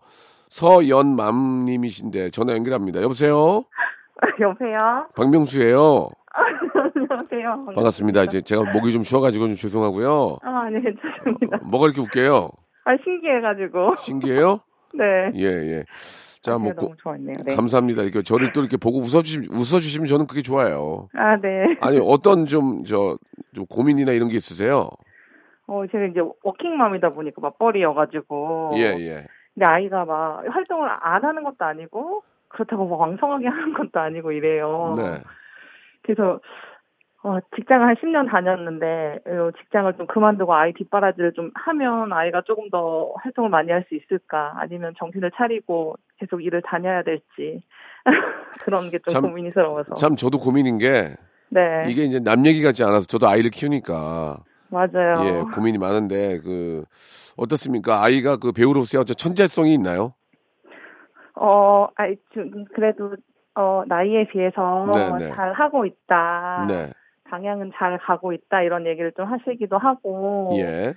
서연맘님이신데 0.49 2.29
전화 2.31 2.53
연결합니다. 2.53 3.01
여보세요. 3.01 3.63
여보세요? 4.39 5.07
박명수예요. 5.15 6.09
안녕하세요. 6.95 7.65
반갑습니다. 7.75 8.23
이제 8.23 8.41
제가 8.41 8.63
목이 8.71 8.91
좀 8.91 9.03
쉬어가지고 9.03 9.47
좀 9.47 9.55
죄송하고요. 9.55 10.37
아, 10.43 10.69
네, 10.69 10.81
괜찮습니다. 10.81 11.57
뭐가 11.69 11.87
이렇게 11.87 12.01
웃겨요? 12.01 12.49
아, 12.85 12.91
신기해가지고. 13.03 13.95
신기해요? 13.99 14.59
네. 14.93 15.31
예 15.35 15.45
예. 15.45 15.83
자, 16.45 16.59
뭐 16.59 16.69
제가 16.69 16.81
너무 16.81 16.95
좋았네요. 16.97 17.37
네. 17.43 17.55
감사합니다. 17.55 18.03
이렇게 18.03 18.21
저를 18.21 18.51
또 18.51 18.61
이렇게 18.61 18.77
보고 18.77 18.99
웃어주시, 18.99 19.49
웃어주시면 19.51 20.07
저는 20.07 20.27
그게 20.27 20.43
좋아요. 20.43 21.09
아, 21.13 21.37
네. 21.37 21.75
아니, 21.81 21.99
어떤 21.99 22.45
좀, 22.45 22.83
저, 22.83 23.17
좀 23.53 23.65
고민이나 23.65 24.11
이런 24.11 24.29
게 24.29 24.35
있으세요? 24.35 24.89
어, 25.65 25.83
제가 25.91 26.05
이제 26.05 26.19
워킹맘이다 26.43 27.09
보니까 27.09 27.41
맞벌이여가지고. 27.41 28.73
예, 28.75 28.95
예. 28.99 29.25
근데 29.55 29.65
아이가 29.65 30.05
막 30.05 30.43
활동을 30.47 30.87
안 31.01 31.23
하는 31.23 31.43
것도 31.43 31.65
아니고, 31.65 32.21
그렇다고 32.49 32.87
막 32.87 32.99
왕성하게 32.99 33.47
하는 33.47 33.73
것도 33.73 33.99
아니고 33.99 34.31
이래요. 34.31 34.93
네. 34.97 35.21
그래서, 36.03 36.39
어, 37.25 37.39
직장을 37.55 37.87
한 37.87 37.95
10년 37.95 38.29
다녔는데, 38.29 39.19
어, 39.25 39.49
직장을 39.59 39.91
좀 39.97 40.05
그만두고 40.05 40.53
아이 40.53 40.73
뒷바라지를 40.73 41.33
좀 41.33 41.49
하면 41.55 42.13
아이가 42.13 42.43
조금 42.45 42.69
더 42.69 43.13
활동을 43.17 43.49
많이 43.49 43.71
할 43.71 43.83
수 43.89 43.95
있을까? 43.95 44.53
아니면 44.57 44.93
정신을 44.99 45.31
차리고 45.35 45.95
계속 46.19 46.43
일을 46.43 46.61
다녀야 46.61 47.01
될지. 47.01 47.63
그런 48.63 48.91
게좀 48.91 49.11
참- 49.11 49.21
고민스러워서. 49.23 49.95
참 49.95 50.15
저도 50.15 50.37
고민인 50.37 50.77
게, 50.77 51.15
네. 51.49 51.85
이게 51.87 52.03
이제 52.03 52.19
남 52.19 52.45
얘기 52.45 52.61
같지 52.61 52.83
않아서 52.83 53.07
저도 53.07 53.27
아이를 53.27 53.49
키우니까, 53.49 54.37
맞아요. 54.69 55.23
예, 55.25 55.41
고민이 55.55 55.79
많은데, 55.79 56.39
그, 56.41 56.83
어떻습니까? 57.37 58.03
아이가 58.03 58.37
그 58.37 58.51
배우로서의 58.51 59.01
어떤 59.01 59.15
천재성이 59.15 59.73
있나요? 59.73 60.13
어, 61.35 61.87
아이, 61.95 62.17
좀, 62.35 62.65
그래도, 62.75 63.15
어, 63.55 63.81
나이에 63.87 64.27
비해서 64.27 64.85
네, 64.93 65.25
네. 65.25 65.31
잘 65.33 65.53
하고 65.53 65.85
있다. 65.87 66.67
네. 66.69 66.91
방향은 67.29 67.71
잘 67.75 67.97
가고 67.97 68.33
있다. 68.33 68.61
이런 68.61 68.85
얘기를 68.85 69.11
좀 69.13 69.25
하시기도 69.25 69.77
하고. 69.77 70.53
예. 70.57 70.93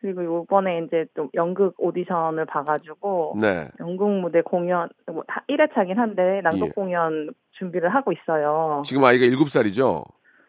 그리고 0.00 0.24
요번에 0.24 0.82
이제 0.86 1.04
좀 1.14 1.28
연극 1.34 1.74
오디션을 1.78 2.46
봐가지고. 2.46 3.34
네. 3.40 3.68
연극 3.80 4.08
무대 4.08 4.40
공연, 4.40 4.88
뭐, 5.06 5.24
다 5.26 5.44
1회차긴 5.48 5.96
한데, 5.96 6.40
낭독 6.42 6.68
예. 6.68 6.72
공연 6.72 7.30
준비를 7.58 7.90
하고 7.90 8.12
있어요. 8.12 8.82
지금 8.84 9.04
아이가 9.04 9.26
7살이죠? 9.26 10.04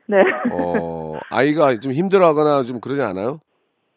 네. 0.08 0.20
어, 0.52 1.20
아이가 1.30 1.78
좀 1.80 1.92
힘들어 1.92 2.28
하거나 2.28 2.64
좀 2.64 2.80
그러지 2.80 3.02
않아요? 3.02 3.40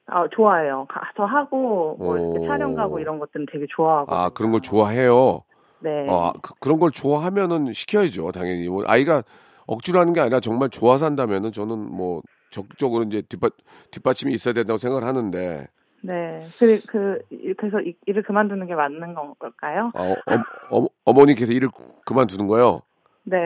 아, 0.06 0.26
좋아해요. 0.32 0.86
가서 0.88 1.24
하고, 1.24 1.96
뭐. 1.98 2.46
촬영 2.46 2.74
가고 2.74 2.98
이런 2.98 3.18
것들은 3.20 3.46
되게 3.50 3.66
좋아하고. 3.68 4.12
아, 4.12 4.30
그런 4.30 4.50
걸 4.50 4.60
좋아해요? 4.60 5.42
네. 5.78 6.08
어, 6.08 6.28
아, 6.28 6.32
그, 6.42 6.68
런걸 6.68 6.90
좋아하면은 6.90 7.72
시켜야죠, 7.72 8.32
당연히. 8.32 8.68
뭐, 8.68 8.82
아이가 8.86 9.22
억지로 9.66 10.00
하는 10.00 10.12
게 10.12 10.20
아니라 10.20 10.40
정말 10.40 10.68
좋아서 10.68 11.06
한다면은 11.06 11.52
저는 11.52 11.76
뭐, 11.94 12.22
적극적으로 12.50 13.04
이제 13.04 13.22
뒷받, 13.22 13.52
뒷받침이 13.90 14.32
있어야 14.32 14.54
된다고 14.54 14.76
생각을 14.78 15.06
하는데, 15.06 15.66
네. 16.02 16.40
그, 16.58 16.80
그, 16.86 17.18
그래서 17.56 17.80
이- 17.80 17.96
일을 18.06 18.22
그만두는 18.24 18.66
게 18.66 18.74
맞는 18.74 19.14
걸까요? 19.38 19.90
아, 19.94 20.02
어, 20.02 20.78
어, 20.82 20.86
어머니께서 21.04 21.52
일을 21.52 21.70
그만두는 22.04 22.46
거요? 22.46 22.82
네. 23.24 23.38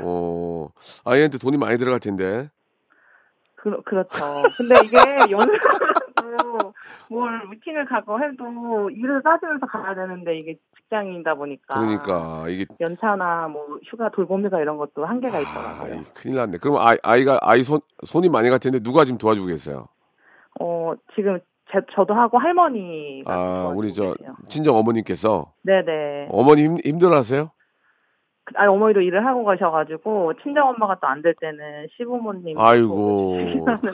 어, 0.00 0.68
아이한테 1.04 1.36
돈이 1.36 1.58
많이 1.58 1.76
들어갈 1.76 2.00
텐데. 2.00 2.48
그, 3.54 3.82
그렇죠. 3.82 4.18
근데 4.56 4.74
이게 4.84 4.96
연습 5.30 5.52
도뭘 7.08 7.48
미팅을 7.50 7.86
가고 7.86 8.18
해도 8.20 8.90
일을 8.90 9.22
따지면서 9.22 9.66
가야 9.66 9.94
되는데 9.94 10.38
이게 10.38 10.56
직장인이다 10.76 11.34
보니까. 11.34 11.78
그러니까, 11.78 12.44
이게, 12.48 12.66
연차나 12.80 13.48
뭐 13.48 13.78
휴가 13.84 14.10
돌봄휴가 14.10 14.60
이런 14.60 14.76
것도 14.76 15.04
한계가 15.04 15.38
아, 15.38 15.40
있더라고요. 15.40 16.00
이 16.00 16.04
큰일 16.14 16.36
났네. 16.36 16.58
그럼 16.58 16.78
아이, 16.78 16.96
아이가, 17.02 17.38
아이 17.42 17.62
손, 17.62 17.80
손이 18.04 18.28
많이 18.28 18.50
갈 18.50 18.58
텐데 18.58 18.80
누가 18.80 19.04
지금 19.04 19.18
도와주고 19.18 19.46
계세요? 19.48 19.86
어, 20.60 20.94
지금 21.14 21.38
제, 21.72 21.80
저도 21.94 22.14
하고 22.14 22.38
할머니가. 22.38 23.32
아, 23.32 23.72
우리 23.74 23.92
저, 23.92 24.14
계세요. 24.14 24.36
친정 24.48 24.76
어머님께서. 24.76 25.52
네네. 25.62 26.28
어머니 26.30 26.64
힘, 26.64 26.76
힘들어 26.84 27.16
하세요? 27.16 27.50
아, 28.54 28.68
어머니도 28.68 29.00
일을 29.00 29.26
하고 29.26 29.44
가셔가지고 29.44 30.34
친정 30.42 30.68
엄마가 30.68 30.98
또 31.00 31.08
안 31.08 31.20
될 31.22 31.34
때는 31.40 31.88
시부모님. 31.96 32.58
아이고. 32.58 33.38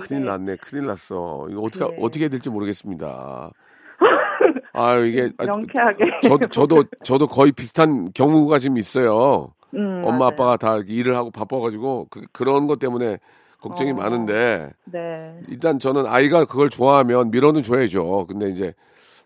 큰일 0.06 0.24
났네. 0.26 0.56
큰일 0.56 0.86
났어. 0.86 1.46
이거 1.50 1.62
어떻게, 1.62 1.84
네. 1.84 1.96
어떻게 2.00 2.20
해야 2.24 2.28
될지 2.28 2.50
모르겠습니다. 2.50 3.50
아유, 4.74 5.06
이게. 5.06 5.30
아, 5.38 5.44
명쾌하게. 5.46 6.20
저, 6.22 6.36
저도, 6.38 6.84
저도 7.04 7.26
거의 7.28 7.52
비슷한 7.52 8.12
경우가 8.12 8.58
지금 8.58 8.76
있어요. 8.76 9.52
음, 9.74 10.02
엄마, 10.04 10.18
맞아요. 10.18 10.32
아빠가 10.32 10.56
다 10.58 10.78
일을 10.86 11.16
하고 11.16 11.30
바빠가지고, 11.30 12.08
그, 12.10 12.22
그런 12.32 12.66
것 12.66 12.78
때문에 12.78 13.18
걱정이 13.60 13.92
어. 13.92 13.94
많은데, 13.94 14.70
네. 14.84 15.38
일단 15.48 15.78
저는 15.78 16.04
아이가 16.06 16.44
그걸 16.44 16.68
좋아하면 16.68 17.30
밀어는 17.30 17.62
줘야죠. 17.62 18.26
근데 18.28 18.48
이제, 18.50 18.74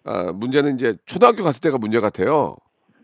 아, 0.04 0.30
문제는 0.32 0.76
이제 0.76 0.94
초등학교 1.04 1.42
갔을 1.42 1.60
때가 1.62 1.78
문제 1.78 1.98
같아요. 1.98 2.56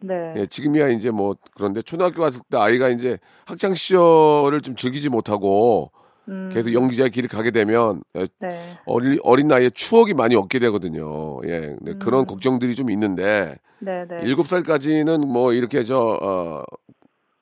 네. 0.02 0.34
예, 0.36 0.46
지금이야 0.46 0.88
이제 0.88 1.10
뭐, 1.10 1.36
그런데 1.54 1.82
초등학교 1.82 2.20
갔을 2.22 2.40
때 2.50 2.56
아이가 2.58 2.88
이제 2.88 3.18
학창 3.46 3.74
시절을 3.74 4.60
좀 4.62 4.74
즐기지 4.76 5.08
못하고, 5.08 5.90
음, 6.28 6.50
계속 6.52 6.72
연기자의 6.72 7.10
길을 7.10 7.28
가게 7.28 7.50
되면 7.50 8.02
에, 8.14 8.26
네. 8.40 8.56
어린, 8.86 9.18
어린 9.24 9.48
나이에 9.48 9.70
추억이 9.70 10.14
많이 10.14 10.36
얻게 10.36 10.58
되거든요. 10.60 11.40
예. 11.46 11.74
음. 11.86 11.98
그런 11.98 12.26
걱정들이 12.26 12.74
좀 12.76 12.90
있는데 12.90 13.56
네, 13.80 14.04
네. 14.08 14.20
일곱 14.22 14.46
살까지는 14.46 15.20
뭐 15.26 15.52
이렇게 15.52 15.82
저, 15.82 15.98
어, 15.98 16.62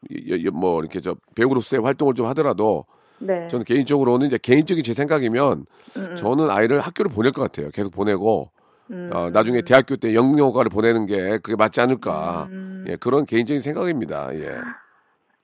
이- 0.08 0.34
이- 0.34 0.48
뭐 0.50 0.80
이렇게 0.80 1.00
저 1.00 1.14
배우로서의 1.36 1.82
활동을 1.82 2.14
좀 2.14 2.26
하더라도 2.28 2.86
네. 3.18 3.48
저는 3.48 3.64
개인적으로는 3.66 4.28
이제 4.28 4.38
개인적인 4.42 4.82
제 4.82 4.94
생각이면 4.94 5.66
음, 5.98 6.06
음, 6.12 6.16
저는 6.16 6.48
아이를 6.50 6.80
학교를 6.80 7.10
보낼 7.10 7.32
것 7.32 7.42
같아요. 7.42 7.68
계속 7.70 7.90
보내고 7.92 8.50
음, 8.90 9.10
어, 9.12 9.30
나중에 9.30 9.62
대학교 9.62 9.96
때 9.96 10.14
영영과를 10.14 10.68
보내는 10.68 11.06
게 11.06 11.38
그게 11.38 11.54
맞지 11.56 11.80
않을까. 11.80 12.48
음. 12.50 12.84
예, 12.88 12.96
그런 12.96 13.24
개인적인 13.24 13.60
생각입니다. 13.60 14.34
예. 14.34 14.60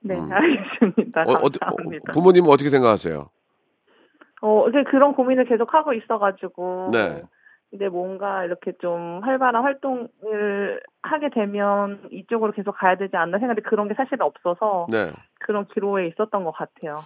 네, 0.01 0.17
음. 0.19 0.29
알겠습니다. 0.33 1.23
어, 1.23 1.33
어. 1.33 2.13
부모님은 2.13 2.51
어떻게 2.51 2.71
생각하세요? 2.71 3.31
어, 4.43 4.69
이제 4.69 4.83
그런 4.91 5.15
고민을 5.15 5.47
계속 5.47 5.73
하고 5.73 5.93
있어가지고. 5.93 6.91
네. 6.93 7.23
이제 7.73 7.89
뭔가 7.89 8.45
이렇게 8.45 8.73
좀 8.81 9.21
활발한 9.23 9.63
활동을 9.63 10.81
하게 11.03 11.31
되면 11.31 12.01
이쪽으로 12.13 12.53
계속 12.53 12.73
가야 12.73 12.97
되지 12.97 13.17
않나 13.17 13.39
생각이 13.39 13.63
그런 13.63 13.89
게 13.89 13.95
사실은 13.95 14.23
없어서 14.23 14.87
네. 14.91 15.11
그런 15.41 15.67
기로에 15.67 16.07
있었던 16.09 16.45
것 16.45 16.53
같아요. 16.53 16.97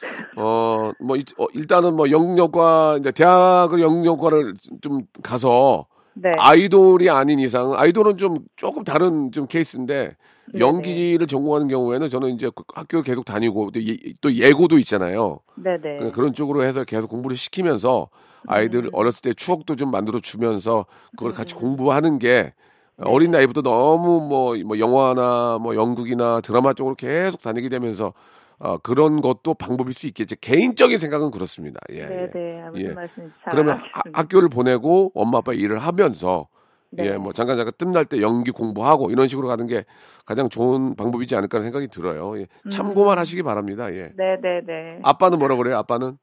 어, 0.38 0.92
뭐, 1.00 1.16
이- 1.16 1.24
어, 1.38 1.46
일단은 1.54 1.94
뭐 1.94 2.10
영영과, 2.10 2.96
이제 2.98 3.10
대학을 3.12 3.80
영영과를 3.80 4.54
좀 4.80 5.00
가서 5.22 5.86
네. 6.14 6.32
아이돌이 6.38 7.08
아닌 7.10 7.38
이상, 7.38 7.72
아이돌은 7.74 8.16
좀 8.18 8.36
조금 8.56 8.84
다른 8.84 9.30
좀 9.32 9.46
케이스인데. 9.46 10.16
연기를 10.58 11.26
전공하는 11.26 11.68
경우에는 11.68 12.08
저는 12.08 12.30
이제 12.30 12.50
그 12.54 12.62
학교 12.74 13.02
계속 13.02 13.24
다니고 13.24 13.70
또, 13.72 13.82
예, 13.82 13.96
또 14.20 14.32
예고도 14.32 14.78
있잖아요. 14.78 15.40
네네. 15.56 16.12
그런 16.12 16.32
쪽으로 16.32 16.64
해서 16.64 16.84
계속 16.84 17.08
공부를 17.08 17.36
시키면서 17.36 18.08
아이들 18.46 18.84
음. 18.84 18.90
어렸을 18.92 19.22
때 19.22 19.34
추억도 19.34 19.76
좀 19.76 19.90
만들어 19.90 20.20
주면서 20.20 20.86
그걸 21.16 21.32
같이 21.32 21.54
공부하는 21.54 22.18
게 22.18 22.52
어린 22.98 23.30
나이부터 23.30 23.62
너무 23.62 24.26
뭐, 24.26 24.56
뭐 24.64 24.78
영화나 24.78 25.58
뭐 25.60 25.74
연극이나 25.74 26.40
드라마 26.40 26.72
쪽으로 26.72 26.94
계속 26.94 27.42
다니게 27.42 27.68
되면서 27.68 28.12
어, 28.58 28.76
그런 28.78 29.20
것도 29.20 29.54
방법일 29.54 29.94
수 29.94 30.08
있겠지. 30.08 30.34
개인적인 30.40 30.98
생각은 30.98 31.30
그렇습니다. 31.30 31.78
예. 31.92 31.98
예. 31.98 32.06
네네. 32.06 32.70
무슨 32.70 32.86
예. 32.86 32.92
말씀인지 32.92 33.34
잘 33.44 33.52
그러면 33.52 33.76
하-. 33.76 34.02
학교를 34.12 34.48
보내고 34.48 35.12
엄마 35.14 35.38
아빠 35.38 35.52
일을 35.52 35.78
하면서 35.78 36.48
네. 36.90 37.06
예, 37.06 37.16
뭐 37.16 37.32
잠깐 37.32 37.56
잠깐 37.56 37.72
뜸날 37.78 38.04
때 38.06 38.22
연기 38.22 38.50
공부하고 38.50 39.10
이런 39.10 39.28
식으로 39.28 39.46
가는 39.48 39.66
게 39.66 39.84
가장 40.24 40.48
좋은 40.48 40.96
방법이지 40.96 41.36
않을까 41.36 41.60
생각이 41.60 41.88
들어요. 41.88 42.38
예. 42.38 42.46
참고만 42.70 43.18
하시기 43.18 43.42
바랍니다. 43.42 43.92
예. 43.92 44.12
네 44.16 44.38
네 44.40 44.60
네. 44.66 45.00
아빠는 45.02 45.38
뭐라 45.38 45.56
그래요? 45.56 45.76
아빠는? 45.76 46.16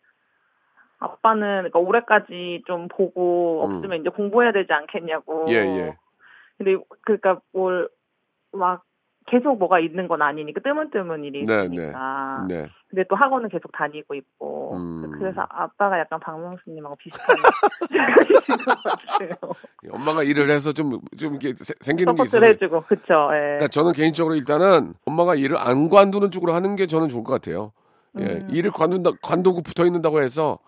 아빠는 1.00 1.70
그러니까 1.70 1.80
올해까지 1.80 2.64
좀 2.66 2.88
보고 2.88 3.66
음. 3.66 3.76
없으면 3.76 4.02
이제 4.02 4.10
공부해야 4.10 4.52
되지 4.52 4.72
않겠냐고. 4.74 5.46
예, 5.50 5.56
예. 5.56 5.96
근데 6.58 6.76
그러니까 7.04 7.40
뭘 7.54 7.90
막 8.56 8.84
계속 9.28 9.58
뭐가 9.58 9.80
있는 9.80 10.08
건 10.08 10.22
아니니까 10.22 10.62
뜨문뜨문 10.62 11.24
일이 11.26 11.44
네, 11.44 11.64
있으니까. 11.64 12.46
네. 12.48 12.68
근데 12.96 13.06
또 13.10 13.18
학원은 13.18 13.50
계속 13.50 13.70
다니고 13.74 14.16
있고. 14.16 14.78
음. 14.78 15.12
그래서 15.20 15.42
아빠가 15.50 16.00
약간 16.00 16.18
박명수님하고 16.22 16.96
비슷한 16.96 17.36
생각이신 17.92 18.58
것 18.58 18.84
같아요. 18.84 19.30
예, 19.84 19.90
엄마가 19.92 20.24
일을 20.24 20.50
해서 20.50 20.72
좀, 20.72 21.02
좀 21.18 21.34
이렇게 21.34 21.54
세- 21.62 21.74
생기는 21.82 22.16
게 22.16 22.24
있어서. 22.24 22.40
support를 22.40 22.54
해주고 22.54 22.82
그쵸. 22.88 23.14
예. 23.34 23.38
그러니까 23.60 23.68
저는 23.68 23.92
개인적으로 23.92 24.36
일단은 24.36 24.94
엄마가 25.06 25.36
일을 25.36 25.58
안 25.58 25.90
관두는 25.90 26.32
쪽으로 26.32 26.54
하는 26.54 26.78
게 26.78 26.88
저는 26.88 27.10
좋을 27.10 27.26
것 27.26 27.34
같아요. 27.34 27.74
예, 28.18 28.24
음. 28.24 28.48
일을 28.50 28.72
관둔다, 28.72 29.12
관두고 29.22 29.62
붙어 29.62 29.86
있는다고 29.86 30.22
해서 30.22 30.60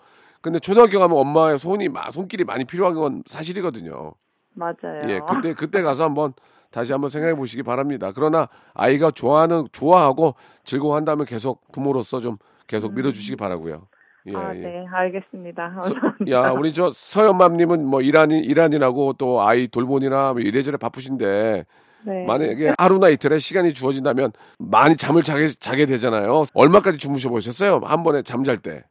근데 0.42 0.60
초등학교 0.60 1.00
가면 1.00 1.18
엄마의 1.18 1.58
손이, 1.58 1.88
마- 1.88 2.12
손길이 2.12 2.44
많이 2.44 2.66
필요한 2.66 2.94
건 2.94 3.24
사실이거든요. 3.26 4.12
맞아요. 4.54 5.02
예, 5.08 5.22
그때, 5.26 5.54
그때 5.54 5.82
가서 5.82 6.04
한번 6.04 6.34
다시 6.72 6.92
한번 6.92 7.10
생각해 7.10 7.36
보시기 7.36 7.64
바랍니다. 7.64 8.12
그러나 8.14 8.48
아이가 8.74 9.12
좋아하는, 9.12 9.68
좋아하고 9.72 10.36
즐거워한다면 10.64 11.26
계속 11.26 11.72
부모로서 11.72 12.20
좀 12.20 12.38
계속 12.68 12.94
밀어주시기 12.94 13.36
바라고요. 13.38 13.88
예, 14.28 14.36
아, 14.36 14.54
예. 14.56 14.60
네, 14.60 14.86
알겠습니다. 14.92 15.70
서- 15.82 15.94
감사합니다. 15.94 16.32
야, 16.32 16.52
우리 16.52 16.74
저 16.74 16.92
서연맘님은 16.94 17.86
뭐 17.86 18.02
일하니, 18.02 18.40
일하니라고 18.40 19.14
또 19.14 19.42
아이 19.42 19.68
돌보니나 19.68 20.34
뭐 20.34 20.42
이래저래 20.42 20.76
바쁘신데 20.78 21.66
네. 22.06 22.26
만약에 22.26 22.74
하루나 22.78 23.10
이틀에 23.10 23.40
시간이 23.40 23.74
주어진다면 23.74 24.32
많이 24.60 24.96
잠을 24.98 25.24
자게, 25.24 25.48
자게 25.48 25.86
되잖아요. 25.86 26.44
얼마까지 26.54 26.98
주무셔 26.98 27.30
보셨어요? 27.30 27.80
한 27.84 28.04
번에 28.04 28.22
잠잘 28.22 28.58
때. 28.58 28.84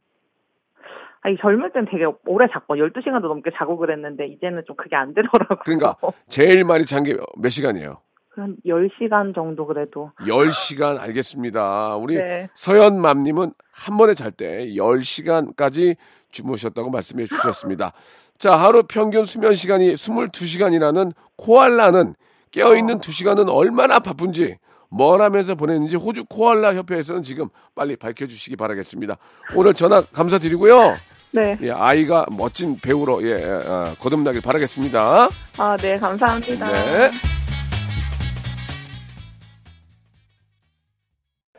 아니, 1.27 1.35
젊을 1.41 1.73
땐 1.73 1.85
되게 1.91 2.05
오래 2.25 2.47
잤고, 2.53 2.75
12시간도 2.75 3.27
넘게 3.27 3.51
자고 3.57 3.75
그랬는데, 3.77 4.27
이제는 4.27 4.63
좀 4.65 4.77
그게 4.77 4.95
안 4.95 5.13
되더라고요. 5.13 5.59
그러니까 5.65 5.95
제일 6.29 6.63
많이 6.63 6.85
잔 6.85 7.03
게 7.03 7.17
몇 7.35 7.49
시간이에요? 7.49 7.97
한 8.37 8.55
10시간 8.65 9.35
정도 9.35 9.65
그래도. 9.65 10.11
10시간 10.21 10.97
알겠습니다. 10.99 11.97
우리 11.97 12.15
네. 12.15 12.47
서연맘 12.53 13.23
님은 13.23 13.51
한 13.73 13.97
번에 13.97 14.13
잘 14.13 14.31
때 14.31 14.67
10시간까지 14.67 15.97
주무셨다고 16.31 16.91
말씀해 16.91 17.25
주셨습니다. 17.25 17.91
자, 18.37 18.55
하루 18.55 18.83
평균 18.83 19.25
수면 19.25 19.53
시간이 19.53 19.95
22시간이라는 19.95 21.11
코알라는 21.37 22.13
깨어 22.51 22.77
있는 22.77 22.99
2시간은 22.99 23.53
얼마나 23.53 23.99
바쁜지 23.99 24.57
뭘 24.89 25.21
하면서 25.21 25.55
보냈는지 25.55 25.97
호주 25.97 26.25
코알라 26.29 26.75
협회에서는 26.75 27.23
지금 27.23 27.47
빨리 27.75 27.95
밝혀 27.97 28.27
주시기 28.27 28.55
바라겠습니다. 28.55 29.17
오늘 29.55 29.73
전화 29.73 30.01
감사드리고요. 30.01 30.93
네. 31.31 31.57
예, 31.61 31.71
아이가 31.71 32.25
멋진 32.31 32.79
배우로 32.79 33.23
예, 33.23 33.31
예, 33.31 33.43
어, 33.45 33.95
거듭나길 33.99 34.41
바라겠습니다. 34.41 35.29
아, 35.57 35.77
네, 35.77 35.97
감사합니다. 35.97 36.71
네. 36.71 37.11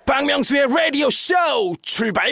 박명수의 0.06 0.66
라디오 0.74 1.10
쇼 1.10 1.34
출발 1.82 2.30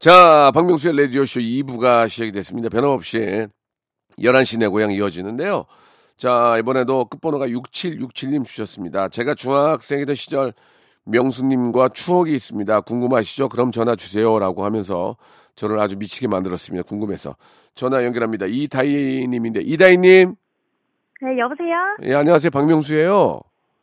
자, 0.00 0.50
박명수의 0.54 0.96
라디오 0.96 1.24
쇼 1.24 1.40
2부가 1.40 2.08
시작이 2.08 2.32
됐습니다. 2.32 2.68
변함없이 2.68 3.46
11시 4.18 4.58
내 4.58 4.66
고향 4.66 4.92
이어지는데요. 4.92 5.66
자, 6.16 6.56
이번에도 6.58 7.04
끝번호가 7.04 7.46
6767님 7.46 8.44
주셨습니다. 8.44 9.08
제가 9.08 9.34
중학생이던 9.34 10.14
시절 10.16 10.52
명수님과 11.04 11.90
추억이 11.90 12.34
있습니다. 12.34 12.80
궁금하시죠? 12.82 13.48
그럼 13.48 13.70
전화 13.70 13.94
주세요. 13.96 14.38
라고 14.38 14.64
하면서 14.64 15.16
저를 15.58 15.80
아주 15.80 15.98
미치게 15.98 16.28
만들었습니다. 16.28 16.86
궁금해서. 16.86 17.34
전화 17.74 18.04
연결합니다. 18.04 18.46
이다희님인데, 18.46 19.60
이다희님! 19.62 20.36
네, 21.20 21.38
여보세요? 21.38 21.96
예, 22.04 22.14
안녕하세요. 22.14 22.50
박명수예요 22.52 23.40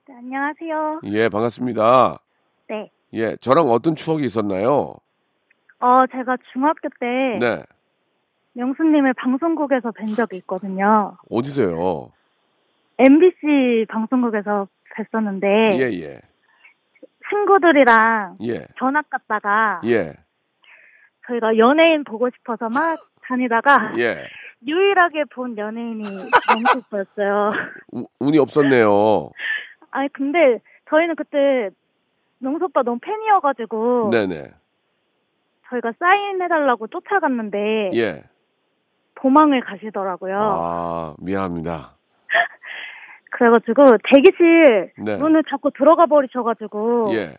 네, 0.07 0.15
안녕하세요. 0.15 1.01
예, 1.03 1.27
반갑습니다. 1.27 2.19
네. 2.69 2.89
예, 3.13 3.35
저랑 3.35 3.69
어떤 3.69 3.95
추억이 3.95 4.23
있었나요? 4.23 4.95
어, 5.81 6.05
제가 6.13 6.37
중학교 6.53 6.87
때 6.97 7.39
네. 7.41 7.63
명수님을 8.53 9.13
방송국에서 9.15 9.91
뵌 9.91 10.15
적이 10.15 10.37
있거든요. 10.37 11.17
어디서요? 11.29 12.09
MBC 12.99 13.87
방송국에서 13.89 14.69
뵀었는데 14.95 15.43
예, 15.77 15.91
예. 16.03 16.21
친구들이랑 17.29 18.37
예. 18.43 18.65
견학 18.77 19.09
갔다가 19.09 19.81
예. 19.83 20.13
저희가 21.27 21.57
연예인 21.57 22.03
보고 22.03 22.29
싶어서 22.29 22.69
막 22.69 22.97
다니다가 23.23 23.93
예. 23.97 24.17
유일하게 24.65 25.25
본 25.25 25.57
연예인이. 25.57 26.03
우- 27.93 28.07
운이 28.19 28.37
없었네요. 28.39 29.29
아니 29.91 30.09
근데 30.13 30.59
저희는 30.89 31.15
그때 31.15 31.69
명수 32.39 32.65
오빠 32.65 32.83
너무 32.83 32.99
팬이어가지고 33.01 34.09
네네. 34.11 34.51
저희가 35.69 35.93
사인해달라고 35.99 36.87
쫓아갔는데 36.87 37.91
예. 37.95 38.23
도망을 39.15 39.61
가시더라고요. 39.61 40.37
아, 40.39 41.15
미안합니다. 41.19 41.91
그래가지고 43.31 43.97
대기실 44.11 44.91
네. 44.99 45.17
문을 45.17 45.43
자꾸 45.49 45.71
들어가 45.71 46.05
버리셔가지고 46.05 47.09
예. 47.15 47.31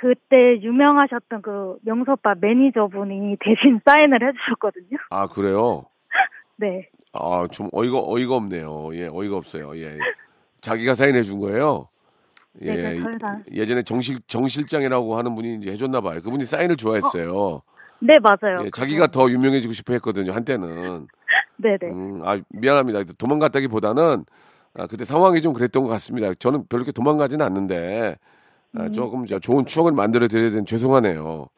그때 0.00 0.58
유명하셨던 0.62 1.42
그 1.42 1.76
명수 1.82 2.12
오빠 2.12 2.34
매니저분이 2.40 3.36
대신 3.40 3.80
사인을 3.84 4.26
해주셨거든요. 4.26 4.96
아, 5.10 5.26
그래요? 5.26 5.84
네. 6.56 6.88
아, 7.12 7.46
좀 7.50 7.68
어이가, 7.72 7.98
어이가 8.02 8.34
없네요. 8.34 8.94
예, 8.94 9.08
어이가 9.12 9.36
없어요. 9.36 9.76
예. 9.76 9.98
자기가 10.62 10.94
사인해 10.94 11.22
준 11.22 11.38
거예요? 11.38 11.88
예. 12.62 12.74
네, 12.74 12.76
네, 12.76 13.02
저희가. 13.02 13.40
예전에 13.52 13.82
정실, 13.82 14.20
정실장이라고 14.26 15.18
하는 15.18 15.34
분이 15.34 15.56
이제 15.56 15.70
해줬나 15.72 16.00
봐요. 16.00 16.22
그분이 16.22 16.46
사인을 16.46 16.76
좋아했어요. 16.76 17.60
네, 18.00 18.18
맞아요. 18.20 18.64
예, 18.64 18.70
자기가 18.70 19.08
더 19.08 19.30
유명해지고 19.30 19.74
싶어 19.74 19.92
했거든요, 19.94 20.32
한때는. 20.32 21.08
네네. 21.58 21.78
음, 21.92 22.20
아, 22.24 22.40
미안합니다. 22.48 23.02
도망갔다기 23.18 23.68
보다는, 23.68 24.24
아, 24.74 24.86
그때 24.86 25.04
상황이 25.04 25.42
좀 25.42 25.52
그랬던 25.52 25.82
것 25.82 25.90
같습니다. 25.90 26.32
저는 26.32 26.64
별로 26.70 26.84
이렇게 26.84 26.92
도망가지는 26.92 27.44
않는데, 27.44 28.16
아, 28.16 28.30
음. 28.76 28.92
조금 28.92 29.26
저 29.26 29.38
좋은 29.38 29.66
추억을 29.66 29.92
만들어 29.92 30.28
드려야 30.28 30.50
되는 30.50 30.64
죄송하네요. 30.66 31.48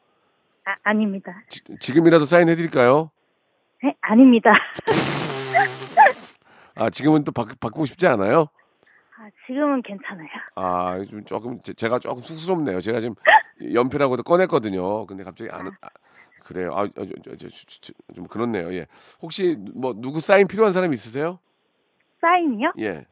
아, 0.65 0.75
아닙니다. 0.83 1.43
지, 1.49 1.93
금이라도 1.93 2.25
사인해 2.25 2.55
드릴까요? 2.55 3.11
네, 3.83 3.95
아닙니다. 4.01 4.49
아, 6.75 6.89
지금은 6.89 7.23
또 7.23 7.31
바, 7.31 7.43
바꾸고 7.45 7.85
싶지 7.85 8.07
않아요? 8.07 8.47
아, 9.17 9.29
지금은 9.45 9.81
괜찮아요. 9.83 10.27
아, 10.55 11.03
좀 11.07 11.23
조금 11.25 11.59
제- 11.61 11.73
제가 11.73 11.99
조금 11.99 12.23
쑥스럽네요. 12.23 12.81
제가 12.81 12.99
지금 12.99 13.15
연필하고도 13.73 14.23
꺼냈거든요. 14.23 15.05
근데 15.05 15.23
갑자기 15.23 15.51
안 15.51 15.67
아, 15.67 15.89
그래요. 16.43 16.73
아, 16.75 16.87
저, 16.87 17.05
저, 17.05 17.35
저, 17.35 17.47
저, 17.49 17.49
저, 17.81 17.93
좀 18.15 18.25
그렇네요. 18.27 18.73
예. 18.73 18.87
혹시 19.21 19.55
뭐 19.75 19.93
누구 19.95 20.19
사인 20.19 20.47
필요한 20.47 20.73
사람 20.73 20.93
있으세요? 20.93 21.39
사인이요? 22.21 22.73
예. 22.79 23.05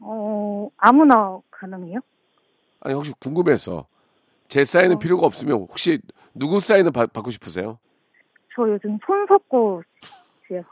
어, 0.00 0.68
아무나 0.78 1.38
가능해요? 1.50 2.00
아니 2.80 2.94
혹시 2.94 3.12
궁금해서 3.20 3.86
제 4.48 4.64
사인은 4.64 4.98
필요가 4.98 5.26
없으면 5.26 5.56
혹시 5.58 6.00
누구 6.34 6.60
사인을 6.60 6.90
받, 6.92 7.12
받고 7.12 7.30
싶으세요? 7.30 7.78
저 8.54 8.62
요즘 8.68 8.98
손석구 9.06 9.82
씨요. 10.48 10.62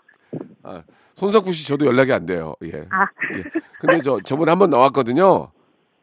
아, 0.62 0.83
손석구 1.14 1.53
씨 1.53 1.66
저도 1.68 1.87
연락이 1.87 2.12
안 2.12 2.27
돼요. 2.27 2.55
예. 2.64 2.87
아, 2.90 3.07
예. 3.37 3.42
근데 3.81 4.01
저 4.03 4.18
저번에 4.21 4.51
한번 4.51 4.71
나왔거든요. 4.71 5.51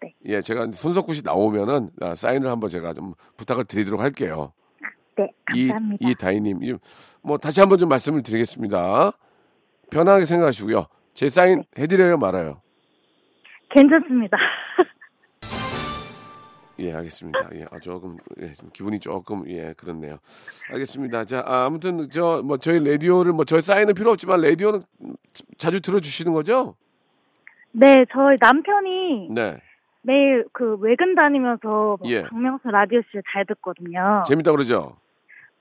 네. 0.02 0.14
예, 0.26 0.42
제가 0.42 0.68
손석구 0.72 1.14
씨 1.14 1.24
나오면은 1.24 1.90
아, 2.02 2.16
사인을 2.16 2.50
한번 2.50 2.70
제가 2.70 2.94
좀 2.94 3.14
부탁을 3.38 3.66
드리도록 3.66 4.00
할게요. 4.02 4.54
네, 5.18 5.32
이 5.54 5.68
감사합니다. 5.68 6.10
이다희님, 6.10 6.64
이- 6.64 6.74
뭐 7.22 7.38
다시 7.38 7.60
한번 7.62 7.78
좀 7.78 7.88
말씀을 7.90 8.22
드리겠습니다. 8.22 9.12
편하게 9.90 10.26
생각하시고요. 10.26 10.88
제 11.14 11.30
사인 11.30 11.64
네. 11.76 11.84
해드려요, 11.84 12.18
말아요. 12.18 12.62
괜찮습니다. 13.70 14.38
예, 16.80 16.94
알겠습니다. 16.94 17.50
예, 17.56 17.66
아, 17.72 17.80
조금, 17.80 18.18
예, 18.42 18.52
좀 18.54 18.70
기분이 18.74 19.00
조금, 19.00 19.48
예, 19.48 19.74
그렇네요. 19.78 20.18
알겠습니다. 20.72 21.24
자, 21.26 21.44
아, 21.46 21.66
아무튼, 21.66 22.10
저, 22.10 22.42
뭐, 22.44 22.58
저희 22.58 22.84
라디오를, 22.84 23.32
뭐, 23.32 23.46
저희 23.46 23.62
사인은 23.62 23.94
필요 23.94 24.12
없지만, 24.12 24.42
라디오는 24.42 24.82
자주 25.58 25.82
들어주시는 25.82 26.34
거죠? 26.34 26.76
네, 27.72 28.06
저희 28.12 28.38
남편이 28.40 29.30
네. 29.32 29.58
매일 30.02 30.46
그 30.54 30.78
외근 30.78 31.16
다니면서 31.16 31.98
뭐 32.00 32.00
예. 32.06 32.24
박명수 32.24 32.70
라디오 32.70 33.02
씨를 33.10 33.24
잘 33.34 33.46
듣거든요. 33.48 34.24
재밌다 34.28 34.52
그러죠? 34.52 34.96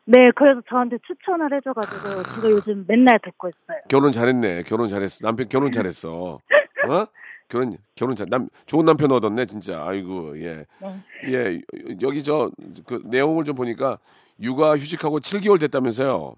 네, 0.05 0.31
그래서 0.37 0.61
저한테 0.69 0.99
추천을 1.07 1.53
해줘가지고 1.53 2.23
제가 2.23 2.51
요즘 2.51 2.85
맨날 2.87 3.19
듣고 3.21 3.49
있어요. 3.49 3.79
결혼 3.89 4.13
잘했네. 4.13 4.63
결혼 4.65 4.89
잘했어. 4.89 5.27
남편 5.27 5.49
결혼 5.49 5.73
잘했어. 5.73 6.39
어? 6.89 7.07
결혼, 7.49 7.77
결혼 7.95 8.17
잘, 8.17 8.27
남, 8.29 8.49
좋은 8.67 8.85
남편 8.85 9.13
얻었네, 9.13 9.47
진짜. 9.47 9.85
아이고, 9.87 10.39
예. 10.41 10.65
네. 10.81 11.01
예, 11.29 11.61
여기 12.03 12.23
저, 12.23 12.51
그, 12.87 13.03
내용을 13.05 13.45
좀 13.45 13.55
보니까, 13.55 13.99
육아 14.41 14.77
휴직하고 14.77 15.21
7개월 15.21 15.61
됐다면서요? 15.61 16.35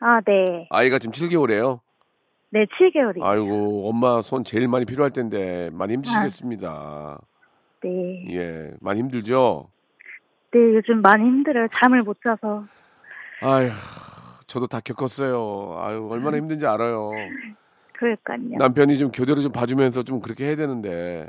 아, 0.00 0.20
네. 0.20 0.66
아이가 0.70 0.98
지금 0.98 1.12
7개월이에요? 1.12 1.80
네, 2.50 2.66
7개월이요. 2.66 3.22
아이고, 3.22 3.88
엄마 3.88 4.22
손 4.22 4.44
제일 4.44 4.68
많이 4.68 4.84
필요할 4.84 5.10
텐데, 5.10 5.70
많이 5.72 5.94
힘드시겠습니다. 5.94 7.20
네. 7.82 8.26
예, 8.30 8.70
많이 8.80 9.00
힘들죠? 9.00 9.68
네, 10.52 10.60
요즘 10.60 11.02
많이 11.02 11.24
힘들어요. 11.24 11.66
잠을 11.72 12.02
못 12.02 12.16
자서. 12.22 12.64
아휴, 13.42 13.68
저도 14.46 14.68
다 14.68 14.80
겪었어요. 14.80 15.80
아유, 15.82 16.08
얼마나 16.10 16.36
힘든지 16.36 16.66
알아요. 16.66 17.10
그러니까요. 17.98 18.58
남편이 18.58 18.96
좀 18.98 19.10
교대로 19.10 19.40
좀 19.40 19.52
봐주면서 19.52 20.02
좀 20.02 20.20
그렇게 20.20 20.46
해야 20.46 20.56
되는데, 20.56 21.28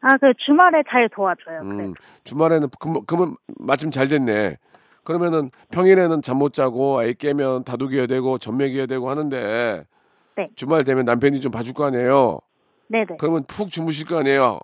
아, 0.00 0.16
그 0.18 0.32
주말에 0.38 0.82
잘 0.88 1.08
도와줘요. 1.08 1.60
음. 1.62 1.94
주말에는, 2.24 2.68
그, 2.78 3.00
그러면 3.06 3.36
마침 3.58 3.90
잘 3.90 4.06
됐네. 4.08 4.56
그러면은 5.04 5.50
평일에는 5.72 6.22
잠 6.22 6.36
못 6.38 6.52
자고 6.52 6.98
아이 6.98 7.14
깨면 7.14 7.64
다독여야 7.64 8.06
되고 8.06 8.38
전맥여야 8.38 8.86
되고 8.86 9.10
하는데, 9.10 9.84
네. 10.36 10.50
주말 10.54 10.84
되면 10.84 11.04
남편이 11.04 11.40
좀 11.40 11.50
봐줄 11.50 11.74
거 11.74 11.84
아니에요? 11.86 12.38
네 12.86 13.04
네. 13.08 13.16
그러면 13.18 13.44
푹 13.48 13.70
주무실 13.70 14.06
거 14.06 14.18
아니에요? 14.18 14.60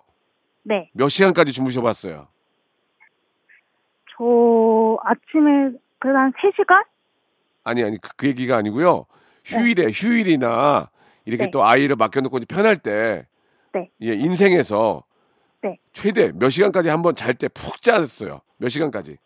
네. 0.63 0.89
몇 0.93 1.09
시간까지 1.09 1.51
주무셔봤어요? 1.51 2.27
저 4.17 4.97
아침에 5.03 5.71
그래도 5.99 6.17
한 6.17 6.31
3시간? 6.33 6.85
아니 7.63 7.83
아니 7.83 7.97
그, 7.99 8.09
그 8.15 8.27
얘기가 8.27 8.55
아니고요. 8.57 9.05
휴일에 9.43 9.87
휴일이나 9.91 10.89
이렇게 11.25 11.45
네. 11.45 11.51
또 11.51 11.63
아이를 11.63 11.95
맡겨놓고 11.95 12.39
편할 12.47 12.77
때, 12.77 13.27
네. 13.73 13.89
예 14.01 14.13
인생에서 14.13 15.03
네. 15.61 15.77
최대 15.91 16.31
몇 16.33 16.49
시간까지 16.49 16.89
한번 16.89 17.15
잘 17.15 17.33
때 17.33 17.47
푹 17.49 17.81
잤어요. 17.81 18.41
몇 18.57 18.69
시간까지? 18.69 19.17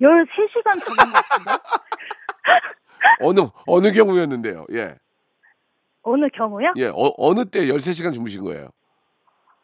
13시간 0.00 0.72
자는 0.84 1.12
것 1.12 1.22
같은데? 1.28 1.50
어느 3.20 3.40
어느 3.66 3.92
경우였는데요. 3.92 4.66
예, 4.72 4.94
어느 6.02 6.28
경우요? 6.34 6.72
예 6.76 6.86
어, 6.88 7.12
어느 7.16 7.44
때 7.46 7.66
13시간 7.66 8.12
주무신 8.12 8.44
거예요? 8.44 8.68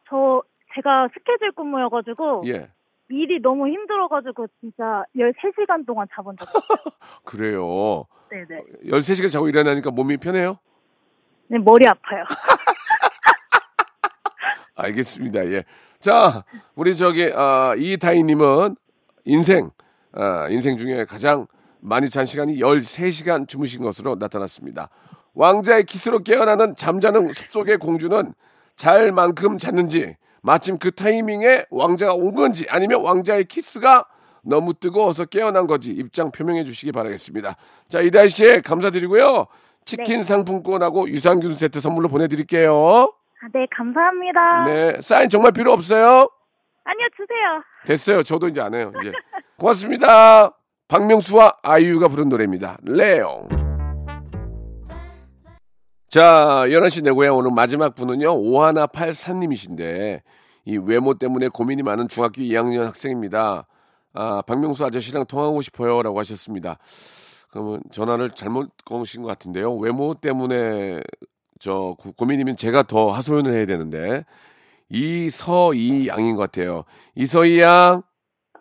저, 0.08 0.42
제가 0.74 1.08
스케줄 1.14 1.52
근무여 1.52 1.88
가지고, 1.90 2.42
예, 2.46 2.68
일이 3.10 3.40
너무 3.40 3.66
힘들어 3.68 4.08
가지고, 4.08 4.46
진짜 4.60 5.04
13시간 5.16 5.86
동안 5.86 6.06
자본 6.14 6.36
적 6.38 6.46
없어요. 6.48 6.94
그래요. 7.24 8.06
네네. 8.30 8.62
13시간 8.86 9.30
자고 9.30 9.48
일어나니까 9.48 9.90
몸이 9.90 10.16
편해요? 10.16 10.58
네, 11.48 11.59
머리 11.59 11.87
아파요. 11.87 12.24
알겠습니다. 14.74 15.46
예. 15.52 15.64
자, 16.00 16.44
우리 16.74 16.96
저기 16.96 17.31
아, 17.35 17.74
이다희님은 17.76 18.76
인생 19.24 19.70
아, 20.12 20.48
인생 20.48 20.76
중에 20.76 21.05
가장 21.05 21.46
많이 21.81 22.09
잔 22.09 22.26
시간이 22.26 22.59
13시간 22.59 23.48
주무신 23.48 23.83
것으로 23.83 24.16
나타났습니다. 24.16 24.88
왕자의 25.35 25.85
키스로 25.85 26.20
깨어나는 26.20 26.76
잠자는 26.76 27.33
숲속의 27.33 27.78
공주는 27.78 28.35
잘 28.76 29.12
만큼 29.12 29.59
잤는지 29.59 30.16
마침 30.42 30.76
그 30.76 30.90
타이밍에 30.90 31.66
왕자가 31.70 32.14
온 32.14 32.35
건지 32.35 32.66
아니면 32.68 33.02
왕자의 33.02 33.44
키스가 33.44 34.07
너무 34.42 34.74
뜨거워서 34.74 35.24
깨어난 35.24 35.66
건지 35.66 35.92
입장 35.92 36.33
표명해 36.33 36.64
주시기 36.64 36.92
바라겠습니다. 36.92 37.57
자, 37.88 38.00
이다희 38.00 38.28
씨 38.28 38.61
감사드리고요. 38.62 39.46
치킨 39.84 40.18
네. 40.18 40.22
상품권하고 40.22 41.08
유산균 41.08 41.54
세트 41.54 41.80
선물로 41.80 42.08
보내드릴게요. 42.08 43.12
아, 43.42 43.48
네, 43.52 43.66
감사합니다. 43.76 44.64
네, 44.64 45.00
사인 45.00 45.28
정말 45.28 45.52
필요 45.52 45.72
없어요? 45.72 46.28
아니요, 46.84 47.08
주세요. 47.16 47.62
됐어요. 47.86 48.22
저도 48.22 48.48
이제 48.48 48.60
안 48.60 48.74
해요. 48.74 48.92
이제. 49.00 49.12
고맙습니다. 49.58 50.56
박명수와 50.88 51.58
아이유가 51.62 52.08
부른 52.08 52.28
노래입니다. 52.28 52.78
레옹. 52.82 53.48
자, 56.08 56.64
11시 56.66 57.04
내 57.04 57.10
고향 57.10 57.36
오늘 57.36 57.50
마지막 57.52 57.94
분은요, 57.94 58.28
5183님이신데, 58.34 60.20
이 60.66 60.76
외모 60.76 61.14
때문에 61.14 61.48
고민이 61.48 61.82
많은 61.82 62.08
중학교 62.08 62.42
2학년 62.42 62.84
학생입니다. 62.84 63.66
아, 64.14 64.42
박명수 64.46 64.84
아저씨랑 64.84 65.24
통화하고 65.26 65.62
싶어요. 65.62 66.02
라고 66.02 66.18
하셨습니다. 66.18 66.78
그러면 67.52 67.82
전화를 67.92 68.30
잘못 68.30 68.70
거신 68.86 69.22
것 69.22 69.28
같은데요. 69.28 69.74
외모 69.76 70.14
때문에 70.14 71.00
저 71.60 71.94
고- 71.98 72.12
고민이면 72.12 72.56
제가 72.56 72.82
더 72.84 73.12
하소연을 73.12 73.52
해야 73.52 73.66
되는데, 73.66 74.24
이서이 74.88 76.08
양인 76.08 76.34
것 76.34 76.42
같아요. 76.42 76.84
이서이 77.14 77.60
양, 77.60 78.02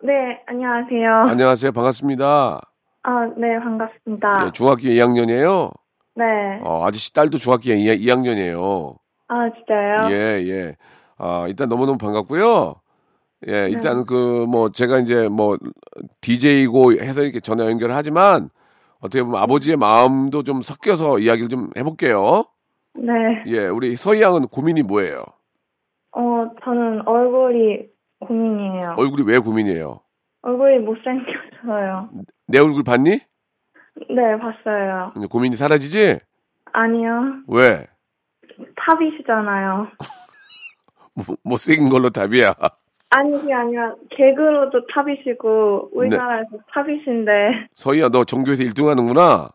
네, 0.02 0.12
안녕하세요. 0.46 1.30
안녕하세요. 1.30 1.72
반갑습니다. 1.72 2.60
아, 3.04 3.26
네, 3.36 3.58
반갑습니다. 3.60 4.46
예, 4.46 4.50
중학교 4.52 4.82
2학년이에요. 4.82 5.70
네. 6.16 6.24
어, 6.62 6.84
아저씨 6.86 7.12
딸도 7.14 7.38
중학교 7.38 7.70
2, 7.72 8.08
학년이에요 8.10 8.94
아, 9.28 9.34
진짜요? 9.54 10.10
예, 10.14 10.44
예. 10.48 10.76
아, 11.16 11.46
일단 11.48 11.68
너무너무 11.70 11.96
반갑고요. 11.96 12.74
예, 13.48 13.68
일단 13.70 14.04
그, 14.04 14.44
뭐, 14.48 14.70
제가 14.70 14.98
이제 14.98 15.28
뭐, 15.28 15.56
DJ고 16.20 16.92
해서 16.94 17.22
이렇게 17.22 17.40
전화 17.40 17.64
연결을 17.66 17.94
하지만, 17.94 18.50
어떻게 19.02 19.22
보면 19.22 19.42
아버지의 19.42 19.76
마음도 19.76 20.42
좀 20.42 20.62
섞여서 20.62 21.18
이야기를 21.18 21.48
좀 21.48 21.70
해볼게요. 21.76 22.44
네. 22.94 23.12
예, 23.46 23.66
우리 23.66 23.96
서희 23.96 24.22
양은 24.22 24.46
고민이 24.46 24.82
뭐예요? 24.84 25.24
어, 26.12 26.20
저는 26.64 27.06
얼굴이 27.06 27.88
고민이에요. 28.20 28.94
얼굴이 28.96 29.22
왜 29.26 29.38
고민이에요? 29.38 30.00
얼굴이 30.42 30.78
못생겨서요. 30.78 32.10
내 32.46 32.58
얼굴 32.58 32.84
봤니? 32.84 33.10
네, 33.10 34.38
봤어요. 34.38 35.10
고민이 35.28 35.56
사라지지? 35.56 36.20
아니요. 36.72 37.42
왜? 37.48 37.86
탑이시잖아요. 38.76 39.88
못- 41.14 41.38
못생긴 41.42 41.88
걸로 41.88 42.10
답이야. 42.10 42.54
아니, 43.14 43.30
그게 43.32 43.52
아니라, 43.52 43.94
개그로도 44.10 44.86
탑이시고, 44.86 45.90
우리나라에서 45.92 46.48
탑이신데, 46.72 47.68
서희야, 47.74 48.08
너 48.08 48.24
전교에서 48.24 48.62
1등 48.64 48.86
하는구나? 48.86 49.50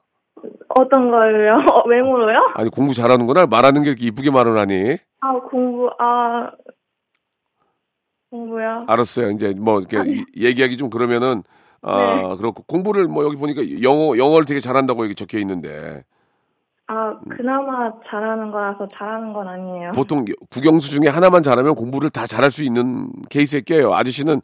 어떤 0.70 1.10
걸요? 1.10 1.56
어, 1.74 1.88
외모로요? 1.88 2.52
아니, 2.56 2.70
공부 2.70 2.93
잘하는구나? 2.93 3.48
말하는 3.48 3.82
게 3.84 3.89
이렇게 3.89 4.06
이쁘게 4.06 4.30
말을 4.30 4.58
하니? 4.60 4.98
아, 5.22 5.34
공부, 5.50 5.89
아, 5.98 6.52
공부요? 8.30 8.86
알았어요. 8.88 9.32
이제 9.32 9.54
뭐, 9.58 9.80
이렇게 9.80 9.98
이- 10.12 10.26
얘기하기 10.46 10.78
좀 10.78 10.89
그러면은, 10.91 11.41
아, 11.82 12.36
그렇고 12.38 12.63
공부를 12.63 13.08
뭐 13.08 13.24
여기 13.24 13.38
보니까 13.38 13.62
영어 13.82 14.17
영어를 14.17 14.46
되게 14.46 14.60
잘한다고 14.60 15.04
여기 15.06 15.15
적혀 15.15 15.38
있는데 15.39 16.04
아, 16.88 17.19
그나마 17.30 17.91
잘하는 18.10 18.52
거라서 18.52 18.88
잘하는 18.88 19.34
건 19.34 19.47
아니에요. 19.47 19.91
보통 19.93 20.23
국영수 20.50 20.89
중에 20.89 21.10
하나만 21.10 21.43
잘하면 21.43 21.76
공부를 21.76 22.10
다 22.10 22.26
잘할 22.26 22.50
수 22.50 22.63
있는 22.63 23.10
케이스에 23.30 23.62
껴요. 23.62 23.93
아저씨는 23.93 24.39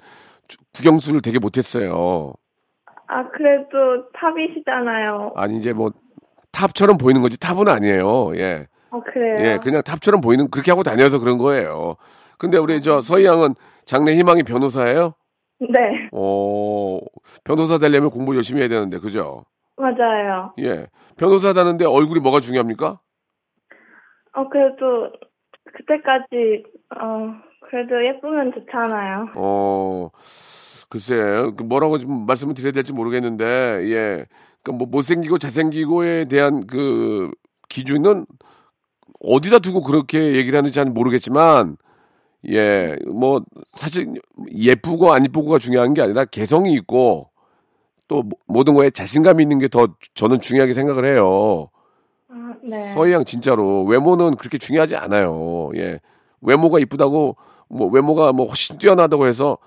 주- 0.49 0.58
국영수를 0.75 1.21
되게 1.21 1.39
못했어요. 1.39 2.34
아, 3.08 3.29
그래도 3.29 4.10
탑이시잖아요. 4.13 5.34
아니 5.36 5.58
이제 5.58 5.71
뭐 5.71 5.91
탑처럼 6.51 6.97
보이는 6.97 7.21
거지 7.21 7.39
탑은 7.39 7.67
아니에요. 7.69 8.36
예. 8.38 8.67
어, 8.89 8.99
그래요? 9.01 9.36
예, 9.39 9.58
그냥 9.63 9.82
탑처럼 9.82 10.19
보이는 10.21 10.49
그렇게 10.51 10.69
하고 10.71 10.84
다녀서 10.84 11.19
그런 11.19 11.38
거예요. 11.38 11.95
근데 12.38 12.58
우리 12.58 12.82
저 12.82 13.01
서희 13.01 13.25
양은 13.25 13.56
장래 13.86 14.13
희망이 14.15 14.43
변호사예요? 14.43 15.13
네, 15.60 16.10
어, 16.12 16.99
변호사 17.45 17.77
되려면 17.77 18.10
공부 18.10 18.36
열심히 18.36 18.60
해야 18.62 18.67
되는데, 18.69 18.97
그죠? 18.99 19.45
맞아요. 19.75 20.53
예. 20.59 20.88
변호사 21.17 21.53
되는데 21.53 21.86
얼굴이 21.86 22.19
뭐가 22.19 22.39
중요합니까? 22.39 22.99
어, 24.36 24.49
그래도 24.49 25.12
그때까지, 25.75 26.63
어, 26.99 27.33
그래도 27.69 28.05
예쁘면 28.05 28.51
좋잖아요. 28.53 29.29
어, 29.36 30.09
글쎄, 30.89 31.15
그 31.57 31.63
뭐라고 31.63 31.97
좀 31.97 32.25
말씀을 32.25 32.53
드려야 32.53 32.71
될지 32.71 32.93
모르겠는데, 32.93 33.45
예. 33.91 34.25
그 34.63 34.71
뭐, 34.71 34.88
못생기고 34.89 35.38
잘생기고에 35.39 36.25
대한 36.25 36.65
그 36.67 37.31
기준은 37.69 38.25
어디다 39.19 39.59
두고 39.59 39.81
그렇게 39.83 40.36
얘기를 40.36 40.57
하는지 40.57 40.73
잘 40.75 40.86
모르겠지만, 40.86 41.77
예, 42.49 42.95
뭐, 43.07 43.41
사실 43.73 44.13
예쁘고 44.51 45.13
안 45.13 45.23
예쁘고가 45.25 45.59
중요한 45.59 45.93
게 45.93 46.01
아니라 46.01 46.25
개성이 46.25 46.73
있고, 46.73 47.29
또 48.13 48.21
모- 48.21 48.38
모든 48.45 48.76
거에 48.76 48.91
자신감이 48.91 49.41
있는 49.41 49.58
게 49.58 49.67
더 49.67 49.88
저는 50.13 50.39
중요하게 50.39 50.76
생각을 50.76 51.04
해요. 51.06 51.69
아, 52.30 52.54
네. 52.63 52.91
서희 52.91 53.12
양 53.12 53.26
진짜로 53.26 53.84
외모는 53.86 54.36
그렇게 54.36 54.60
중요하지 54.60 54.95
않아요. 54.95 55.71
예. 55.76 55.99
외모가 56.41 56.78
이쁘다고 56.78 57.36
뭐 57.69 57.88
외모가 57.89 58.32
뭐 58.32 58.45
훨씬 58.45 58.78
뛰어나다고 58.78 59.26
해서 59.26 59.58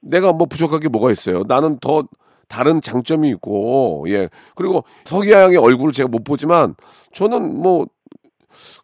내가 0.00 0.32
뭐 0.32 0.46
부족한 0.46 0.78
게 0.78 0.88
뭐가 0.88 1.10
있어요. 1.10 1.42
나는 1.48 1.78
더 1.80 2.04
다른 2.48 2.80
장점이 2.80 3.28
있고 3.30 4.04
예. 4.08 4.28
그리고 4.54 4.84
서희 5.04 5.32
양의 5.32 5.56
얼굴을 5.56 5.92
제가 5.92 6.08
못 6.08 6.22
보지만 6.22 6.76
저는 7.12 7.60
뭐 7.60 7.86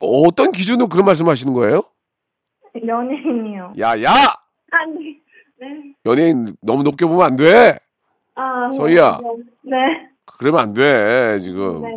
어떤 0.00 0.50
기준으로 0.50 0.88
그런 0.88 1.04
말씀하시는 1.06 1.52
거예요? 1.52 1.82
연예인이요. 2.74 3.74
야, 3.78 4.02
야! 4.02 4.12
아니, 4.70 5.16
네. 5.60 5.94
연예인 6.06 6.56
너무 6.60 6.82
높게 6.82 7.06
보면 7.06 7.22
안 7.24 7.36
돼. 7.36 7.78
아, 8.38 8.70
서희야. 8.72 9.18
네. 9.64 9.76
그러면 10.38 10.60
안 10.60 10.72
돼, 10.74 11.40
지금. 11.40 11.82
네. 11.82 11.88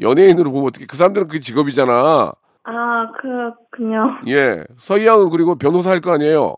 연예인으로 0.00 0.50
보면 0.50 0.68
어떻게 0.68 0.86
그 0.86 0.96
사람들은 0.96 1.28
그게 1.28 1.40
직업이잖아. 1.40 2.32
아, 2.64 3.12
그렇군요. 3.20 4.18
예. 4.26 4.64
서희 4.76 5.06
양은 5.06 5.30
그리고 5.30 5.56
변호사 5.56 5.90
할 5.90 6.00
거 6.00 6.12
아니에요. 6.12 6.54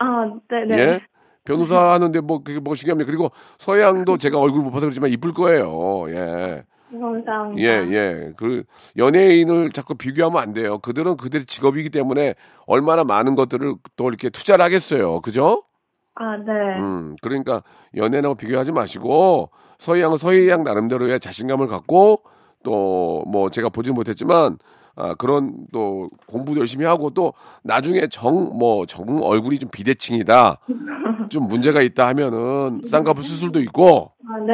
아, 0.00 0.30
네네. 0.48 0.78
예? 0.78 1.00
변호사 1.44 1.92
하는데 1.92 2.20
뭐 2.20 2.42
그게 2.42 2.58
뭐가 2.58 2.74
중요합니까? 2.74 3.06
그리고 3.06 3.30
서양도 3.58 4.16
제가 4.18 4.38
얼굴 4.38 4.62
못 4.62 4.70
봐서 4.70 4.86
그렇지만 4.86 5.10
이쁠 5.10 5.32
거예요. 5.34 6.06
예. 6.08 6.62
감사합니다. 6.90 7.58
예, 7.58 7.92
예. 7.92 8.32
그 8.36 8.62
연예인을 8.96 9.70
자꾸 9.72 9.94
비교하면 9.96 10.40
안 10.40 10.52
돼요. 10.52 10.78
그들은 10.78 11.16
그들의 11.16 11.44
직업이기 11.46 11.90
때문에 11.90 12.34
얼마나 12.66 13.04
많은 13.04 13.34
것들을 13.34 13.74
또 13.96 14.08
이렇게 14.08 14.30
투자를 14.30 14.64
하겠어요. 14.64 15.20
그죠? 15.20 15.62
아, 16.16 16.36
네. 16.36 16.52
음. 16.78 17.16
그러니까 17.22 17.62
연예인하고 17.96 18.34
비교하지 18.36 18.72
마시고 18.72 19.50
서희양은 19.78 20.16
서희양 20.18 20.64
나름대로의 20.64 21.20
자신감을 21.20 21.66
갖고 21.66 22.22
또 22.62 23.24
뭐 23.26 23.50
제가 23.50 23.68
보지 23.68 23.92
못했지만 23.92 24.58
아, 24.96 25.14
그런 25.14 25.66
또 25.72 26.08
공부도 26.26 26.60
열심히 26.60 26.86
하고 26.86 27.10
또 27.10 27.32
나중에 27.64 28.06
정 28.08 28.52
뭐 28.58 28.86
정 28.86 29.20
얼굴이 29.22 29.58
좀 29.58 29.68
비대칭이다. 29.70 30.58
좀 31.30 31.48
문제가 31.48 31.80
있다 31.82 32.06
하면은 32.08 32.80
쌍꺼풀 32.86 33.22
수술도 33.22 33.60
있고 33.62 34.12
아, 34.28 34.38
네. 34.46 34.52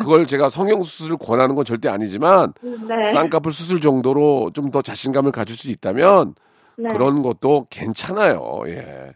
그걸 0.00 0.26
제가 0.26 0.48
성형 0.50 0.82
수술을 0.82 1.18
권하는 1.18 1.54
건 1.54 1.64
절대 1.64 1.88
아니지만 1.88 2.52
네. 2.62 3.12
쌍꺼풀 3.12 3.52
수술 3.52 3.80
정도로 3.80 4.50
좀 4.54 4.70
더 4.70 4.82
자신감을 4.82 5.30
가질 5.30 5.54
수 5.56 5.70
있다면 5.70 6.34
네. 6.78 6.88
그런 6.90 7.22
것도 7.22 7.66
괜찮아요. 7.70 8.62
예. 8.66 9.12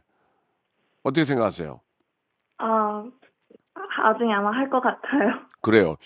어떻게 1.02 1.24
생각하세요? 1.24 1.80
아, 2.58 3.04
나중에 4.02 4.32
아마 4.34 4.50
할 4.50 4.68
것 4.70 4.80
같아요. 4.80 5.40
그래요. 5.62 5.96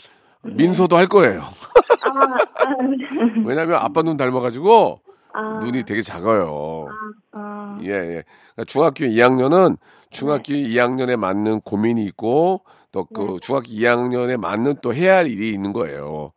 민서도 0.42 0.96
할 0.96 1.06
거예요. 1.06 1.40
아, 1.40 2.20
아, 2.20 2.82
네. 2.82 3.42
왜냐면 3.44 3.76
아빠 3.76 4.02
눈 4.02 4.16
닮아가지고 4.16 5.00
아, 5.32 5.58
눈이 5.62 5.84
되게 5.84 6.02
작아요. 6.02 6.86
아, 7.32 7.78
예, 7.82 7.88
예. 7.88 8.24
그러니까 8.52 8.64
중학교 8.66 9.04
2학년은 9.06 9.78
중학교 10.10 10.52
2학년에 10.52 11.16
맞는 11.16 11.62
고민이 11.62 12.04
있고 12.06 12.62
또그 12.92 13.38
중학교 13.40 13.68
2학년에 13.68 14.36
맞는 14.36 14.76
또 14.82 14.94
해야 14.94 15.16
할 15.16 15.26
일이 15.26 15.50
있는 15.50 15.72
거예요. 15.72 16.32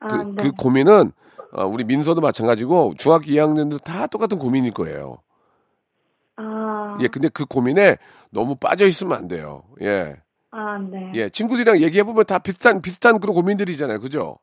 그, 0.00 0.06
아, 0.06 0.24
네. 0.24 0.32
그 0.36 0.52
고민은 0.52 1.12
어, 1.52 1.66
우리 1.66 1.84
민서도 1.84 2.20
마찬가지고 2.20 2.94
중학교 2.98 3.26
2학년도 3.26 3.82
다 3.84 4.06
똑같은 4.06 4.38
고민일 4.38 4.72
거예요. 4.72 5.18
아, 6.94 6.98
예, 7.00 7.08
근데 7.08 7.28
그 7.28 7.44
고민에 7.46 7.96
너무 8.30 8.56
빠져 8.56 8.86
있으면 8.86 9.16
안 9.18 9.28
돼요. 9.28 9.62
예. 9.82 10.16
아, 10.52 10.78
네. 10.78 11.12
예, 11.14 11.28
친구들이랑 11.30 11.80
얘기해 11.80 12.02
보면 12.04 12.24
다 12.24 12.38
비슷한 12.38 12.82
비슷한 12.82 13.20
그런 13.20 13.34
고민들이잖아요. 13.34 14.00
그죠? 14.00 14.38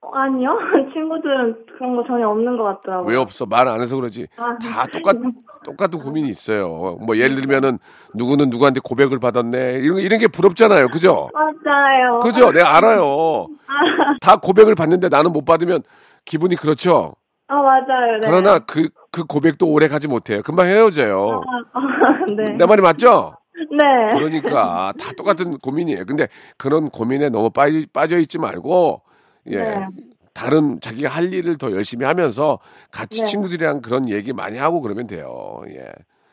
어, 0.00 0.10
아니요. 0.14 0.50
친구들은 0.94 1.66
그런 1.76 1.96
거 1.96 2.04
전혀 2.06 2.28
없는 2.28 2.56
것 2.56 2.64
같더라고요. 2.64 3.08
왜 3.10 3.16
없어? 3.16 3.46
말 3.46 3.66
안 3.68 3.80
해서 3.80 3.96
그러지. 3.96 4.28
아, 4.36 4.56
다 4.58 4.86
똑같 4.92 5.16
똑같은 5.64 5.98
고민이 5.98 6.28
있어요. 6.28 6.96
뭐 7.04 7.16
예를 7.16 7.34
들면은 7.34 7.78
누구는 8.14 8.48
누구한테 8.50 8.80
고백을 8.82 9.18
받았네. 9.18 9.80
이런 9.80 9.98
이런 9.98 10.20
게 10.20 10.28
부럽잖아요. 10.28 10.88
그죠? 10.88 11.30
맞아요. 11.34 12.20
그죠? 12.20 12.52
내가 12.52 12.76
알아요. 12.76 13.48
다 14.20 14.36
고백을 14.36 14.74
받는데 14.76 15.08
나는 15.08 15.32
못 15.32 15.44
받으면 15.44 15.82
기분이 16.24 16.54
그렇죠. 16.54 17.14
아, 17.48 17.54
맞아요. 17.56 18.18
네. 18.20 18.26
그러나 18.28 18.58
그 18.60 18.88
그 19.10 19.24
고백도 19.24 19.66
오래 19.66 19.88
가지 19.88 20.06
못해요. 20.06 20.42
금방 20.42 20.66
헤어져요. 20.66 21.42
아, 21.72 21.80
네. 22.36 22.50
내 22.50 22.66
말이 22.66 22.82
맞죠? 22.82 23.34
네. 23.54 24.16
그러니까 24.18 24.92
다 25.00 25.12
똑같은 25.16 25.56
고민이에요. 25.58 26.04
근데 26.04 26.28
그런 26.58 26.90
고민에 26.90 27.30
너무 27.30 27.48
빠져, 27.50 27.78
빠져 27.92 28.18
있지 28.18 28.38
말고 28.38 29.00
예. 29.46 29.56
네. 29.56 29.86
다른 30.34 30.78
자기가 30.78 31.08
할 31.08 31.32
일을 31.32 31.56
더 31.58 31.72
열심히 31.72 32.04
하면서 32.04 32.58
같이 32.92 33.22
네. 33.22 33.26
친구들이랑 33.26 33.80
그런 33.80 34.08
얘기 34.08 34.32
많이 34.32 34.58
하고 34.58 34.82
그러면 34.82 35.06
돼요. 35.06 35.62
예. 35.68 35.90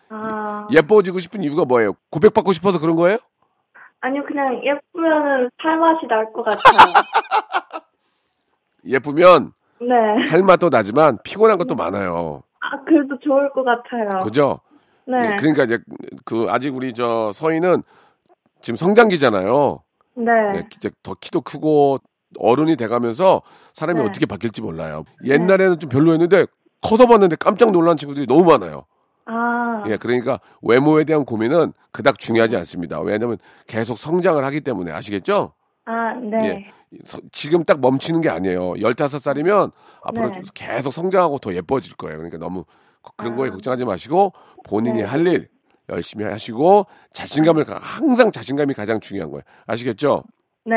아, 0.09 0.67
예뻐지고 0.69 1.19
싶은 1.19 1.41
이유가 1.41 1.63
뭐예요? 1.65 1.93
고백받고 2.11 2.51
싶어서 2.51 2.77
그런 2.79 2.95
거예요? 2.97 3.17
아니요, 4.01 4.23
그냥 4.27 4.61
예쁘면은 4.63 5.49
살맛이 5.63 6.05
날 6.07 6.31
것 6.33 6.43
같아요. 6.43 6.93
예쁘면 8.85 9.53
네. 9.81 10.25
살맛도 10.27 10.69
나지만 10.69 11.17
피곤한 11.23 11.57
것도 11.57 11.75
많아요. 11.75 12.43
아, 12.59 12.83
그래도 12.85 13.17
좋을 13.19 13.51
것 13.51 13.63
같아요. 13.63 14.19
그죠? 14.23 14.59
네. 15.07 15.17
예, 15.17 15.35
그러니까 15.35 15.63
이제 15.63 15.79
그 16.23 16.47
아직 16.49 16.75
우리 16.75 16.93
저 16.93 17.31
서희는 17.33 17.83
지금 18.61 18.75
성장기잖아요. 18.75 19.83
네. 20.15 20.31
예, 20.55 20.67
이제 20.75 20.89
더 21.03 21.13
키도 21.13 21.41
크고 21.41 21.99
어른이 22.39 22.75
돼가면서 22.75 23.41
사람이 23.73 24.01
네. 24.01 24.07
어떻게 24.07 24.25
바뀔지 24.25 24.61
몰라요. 24.61 25.03
옛날에는 25.23 25.79
좀 25.79 25.89
별로였는데 25.89 26.47
커서 26.81 27.07
봤는데 27.07 27.35
깜짝 27.37 27.71
놀란 27.71 27.97
친구들이 27.97 28.25
너무 28.27 28.45
많아요. 28.45 28.85
아, 29.25 29.83
예, 29.87 29.97
그러니까 29.97 30.39
외모에 30.61 31.03
대한 31.03 31.25
고민은 31.25 31.73
그닥 31.91 32.19
중요하지 32.19 32.55
않습니다. 32.57 32.99
왜냐하면 33.01 33.37
계속 33.67 33.97
성장을 33.97 34.43
하기 34.43 34.61
때문에 34.61 34.91
아시겠죠? 34.91 35.53
아, 35.85 36.13
네. 36.15 36.67
예. 36.91 36.97
서- 37.05 37.19
지금 37.31 37.63
딱 37.63 37.79
멈추는 37.79 38.21
게 38.21 38.29
아니에요. 38.29 38.73
15살이면 38.73 39.71
앞으로 40.03 40.29
네. 40.31 40.41
계속 40.53 40.91
성장하고 40.91 41.37
더 41.39 41.53
예뻐질 41.53 41.95
거예요. 41.95 42.17
그러니까 42.17 42.37
너무 42.37 42.63
그- 43.01 43.11
그런 43.17 43.35
거에 43.35 43.49
걱정하지 43.49 43.85
마시고 43.85 44.33
본인이 44.63 44.99
네. 45.01 45.03
할일 45.03 45.49
열심히 45.89 46.25
하시고 46.25 46.87
자신감을 47.13 47.65
가- 47.65 47.77
항상 47.79 48.31
자신감이 48.31 48.73
가장 48.73 48.99
중요한 48.99 49.29
거예요. 49.31 49.43
아시겠죠? 49.67 50.23
네. 50.65 50.75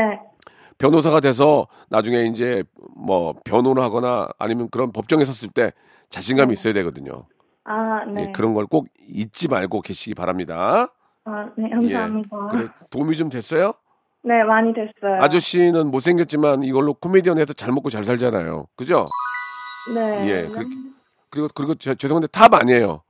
변호사가 0.77 1.21
돼서 1.21 1.67
나중에 1.89 2.27
이제 2.27 2.63
뭐 2.97 3.35
변호를 3.45 3.83
하거나 3.83 4.29
아니면 4.39 4.69
그런 4.71 4.93
법정에 4.93 5.25
섰을 5.25 5.51
때 5.53 5.73
자신감이 6.11 6.53
있어야 6.53 6.73
되거든요. 6.75 7.27
아, 7.65 8.05
네. 8.05 8.29
예, 8.29 8.33
그런 8.33 8.55
걸 8.55 8.67
꼭 8.67 8.87
잊지 9.09 9.49
말고 9.49 9.81
계시기 9.81 10.15
바랍니다. 10.15 10.89
아, 11.25 11.51
네, 11.57 11.65
예. 11.67 11.71
감사합니다. 11.71 12.47
그래 12.51 12.69
도움이 12.91 13.17
좀 13.17 13.29
됐어요? 13.29 13.73
네, 14.25 14.43
많이 14.45 14.73
됐어요. 14.75 15.21
아저씨는 15.23 15.91
못생겼지만 15.91 16.65
이걸로 16.65 16.95
코미디언 16.95 17.39
해서 17.39 17.53
잘 17.53 17.73
먹고 17.73 17.89
잘 17.91 18.05
살잖아요. 18.05 18.67
그죠? 18.77 19.07
네. 19.95 20.29
예. 20.29 20.47
그렇게, 20.49 20.69
그리고 21.31 21.49
그리고 21.55 21.75
저- 21.77 21.95
죄송한데 21.95 22.27
top 22.29 22.53
아니에요. 22.55 23.03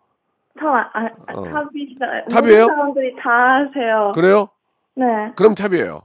top, 0.59 0.67
아, 0.67 0.91
아, 0.95 1.33
어. 1.35 1.43
top이시다. 1.45 2.07
top이에요? 2.31 2.67
사람들이 2.67 3.15
다 3.17 3.31
하세요. 3.31 4.13
그래요? 4.15 4.49
네. 4.95 5.05
그럼 5.37 5.55
top이에요. 5.55 6.03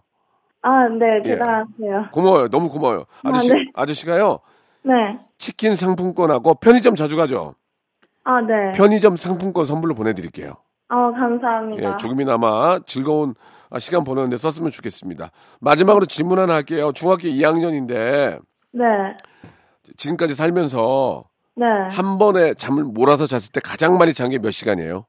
아, 0.61 0.87
네, 0.87 1.19
예. 1.25 1.29
대단하세요. 1.31 2.09
고마워요. 2.11 2.47
너무 2.49 2.69
고마워요. 2.69 3.05
아저씨, 3.23 3.51
아, 3.51 3.55
네. 3.55 3.65
아저씨가요. 3.73 4.39
네. 4.83 4.93
치킨 5.37 5.75
상품권하고 5.75 6.55
편의점 6.55 6.95
자주 6.95 7.17
가죠. 7.17 7.55
아, 8.23 8.39
네. 8.41 8.71
편의점 8.73 9.17
상품권 9.17 9.65
선물로 9.65 9.93
보내드릴게요. 9.95 10.53
아, 10.87 11.11
감사합니다. 11.11 11.93
예, 11.93 11.97
조금이나마 11.97 12.79
즐거운 12.85 13.31
아, 13.31 13.33
시간 13.79 14.03
보내는데 14.03 14.37
썼으면 14.37 14.71
좋겠습니다. 14.71 15.31
마지막으로 15.59 16.05
질문 16.05 16.39
하나 16.39 16.53
할게요. 16.55 16.91
중학교 16.93 17.27
2학년인데 17.27 18.41
네. 18.73 18.83
지금까지 19.97 20.35
살면서 20.35 21.25
네. 21.55 21.65
한 21.91 22.17
번에 22.17 22.53
잠을 22.55 22.83
몰아서 22.83 23.25
잤을 23.27 23.51
때 23.51 23.59
가장 23.59 23.97
많이 23.97 24.13
잔 24.13 24.29
게 24.29 24.39
몇 24.39 24.51
시간이에요? 24.51 25.05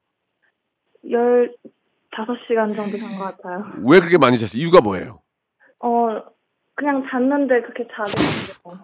15시간 1.05 2.75
정도 2.75 2.97
잔 2.99 3.19
것 3.19 3.25
같아요. 3.37 3.65
왜 3.87 3.99
그렇게 4.01 4.19
많이 4.19 4.39
잤어요? 4.39 4.61
이유가 4.61 4.81
뭐예요? 4.81 5.21
어, 5.81 5.89
그냥 6.75 7.05
잤는데 7.11 7.61
그렇게 7.63 7.87
됐어요. 8.07 8.79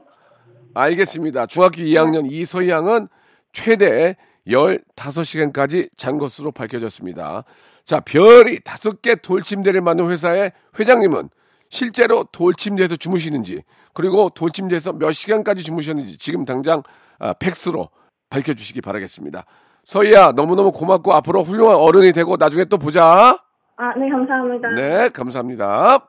알겠습니다. 0.74 1.46
중학교 1.46 1.78
2학년 1.82 2.30
이서희 2.30 2.68
양은 2.70 3.08
최대 3.52 4.16
15시간까지 4.46 5.88
잔 5.96 6.18
것으로 6.18 6.52
밝혀졌습니다. 6.52 7.44
자, 7.84 8.00
별이 8.00 8.60
다섯 8.60 9.02
개 9.02 9.14
돌침대를 9.16 9.80
만든 9.80 10.10
회사의 10.10 10.52
회장님은 10.78 11.28
실제로 11.68 12.24
돌침대에서 12.32 12.96
주무시는지, 12.96 13.62
그리고 13.94 14.28
돌침대에서 14.30 14.94
몇 14.94 15.12
시간까지 15.12 15.62
주무셨는지 15.62 16.18
지금 16.18 16.44
당장 16.44 16.82
아, 17.18 17.32
팩스로 17.32 17.90
밝혀주시기 18.30 18.80
바라겠습니다. 18.80 19.44
서희야, 19.84 20.32
너무너무 20.32 20.72
고맙고 20.72 21.12
앞으로 21.14 21.42
훌륭한 21.42 21.76
어른이 21.76 22.12
되고 22.12 22.36
나중에 22.36 22.64
또 22.64 22.78
보자. 22.78 23.38
아, 23.76 23.94
네, 23.98 24.10
감사합니다. 24.10 24.68
네, 24.74 25.08
감사합니다. 25.08 26.08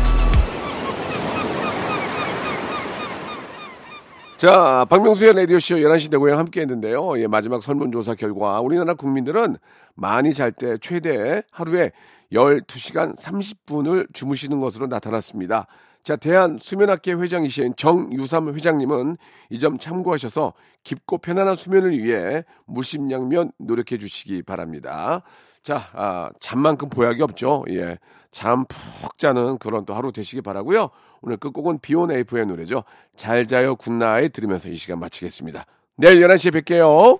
자, 4.41 4.87
박명수의 4.89 5.33
라디오쇼 5.33 5.75
11시 5.75 6.09
대고양 6.09 6.39
함께 6.39 6.61
했는데요. 6.61 7.19
예, 7.19 7.27
마지막 7.27 7.61
설문조사 7.61 8.15
결과 8.15 8.59
우리나라 8.59 8.95
국민들은 8.95 9.55
많이 9.93 10.33
잘 10.33 10.51
때 10.51 10.79
최대 10.81 11.43
하루에 11.51 11.91
12시간 12.33 13.15
30분을 13.15 14.11
주무시는 14.15 14.59
것으로 14.59 14.87
나타났습니다. 14.87 15.67
자, 16.03 16.15
대한 16.15 16.57
수면학회 16.59 17.13
회장이신 17.13 17.75
정유삼 17.77 18.55
회장님은 18.55 19.17
이 19.51 19.59
점 19.59 19.77
참고하셔서 19.77 20.53
깊고 20.83 21.19
편안한 21.19 21.55
수면을 21.55 21.95
위해 21.99 22.43
무심양면 22.65 23.51
노력해 23.59 23.99
주시기 23.99 24.41
바랍니다. 24.41 25.21
자, 25.61 25.83
아, 25.93 26.31
잠만큼 26.39 26.89
보약이 26.89 27.21
없죠. 27.21 27.63
예. 27.69 27.99
잠 28.31 28.65
푹 28.65 29.17
자는 29.17 29.57
그런 29.57 29.85
또 29.85 29.93
하루 29.93 30.11
되시기 30.11 30.41
바라고요. 30.41 30.89
오늘 31.21 31.37
끝곡은 31.37 31.79
비온 31.81 32.11
에이프의 32.11 32.45
노래죠. 32.47 32.83
잘 33.15 33.45
자요 33.45 33.75
Good 33.75 34.01
Night 34.01 34.33
들으면서 34.33 34.69
이 34.69 34.75
시간 34.75 34.99
마치겠습니다. 34.99 35.65
내일 35.97 36.21
11시에 36.25 36.51
뵐게요. 36.61 37.19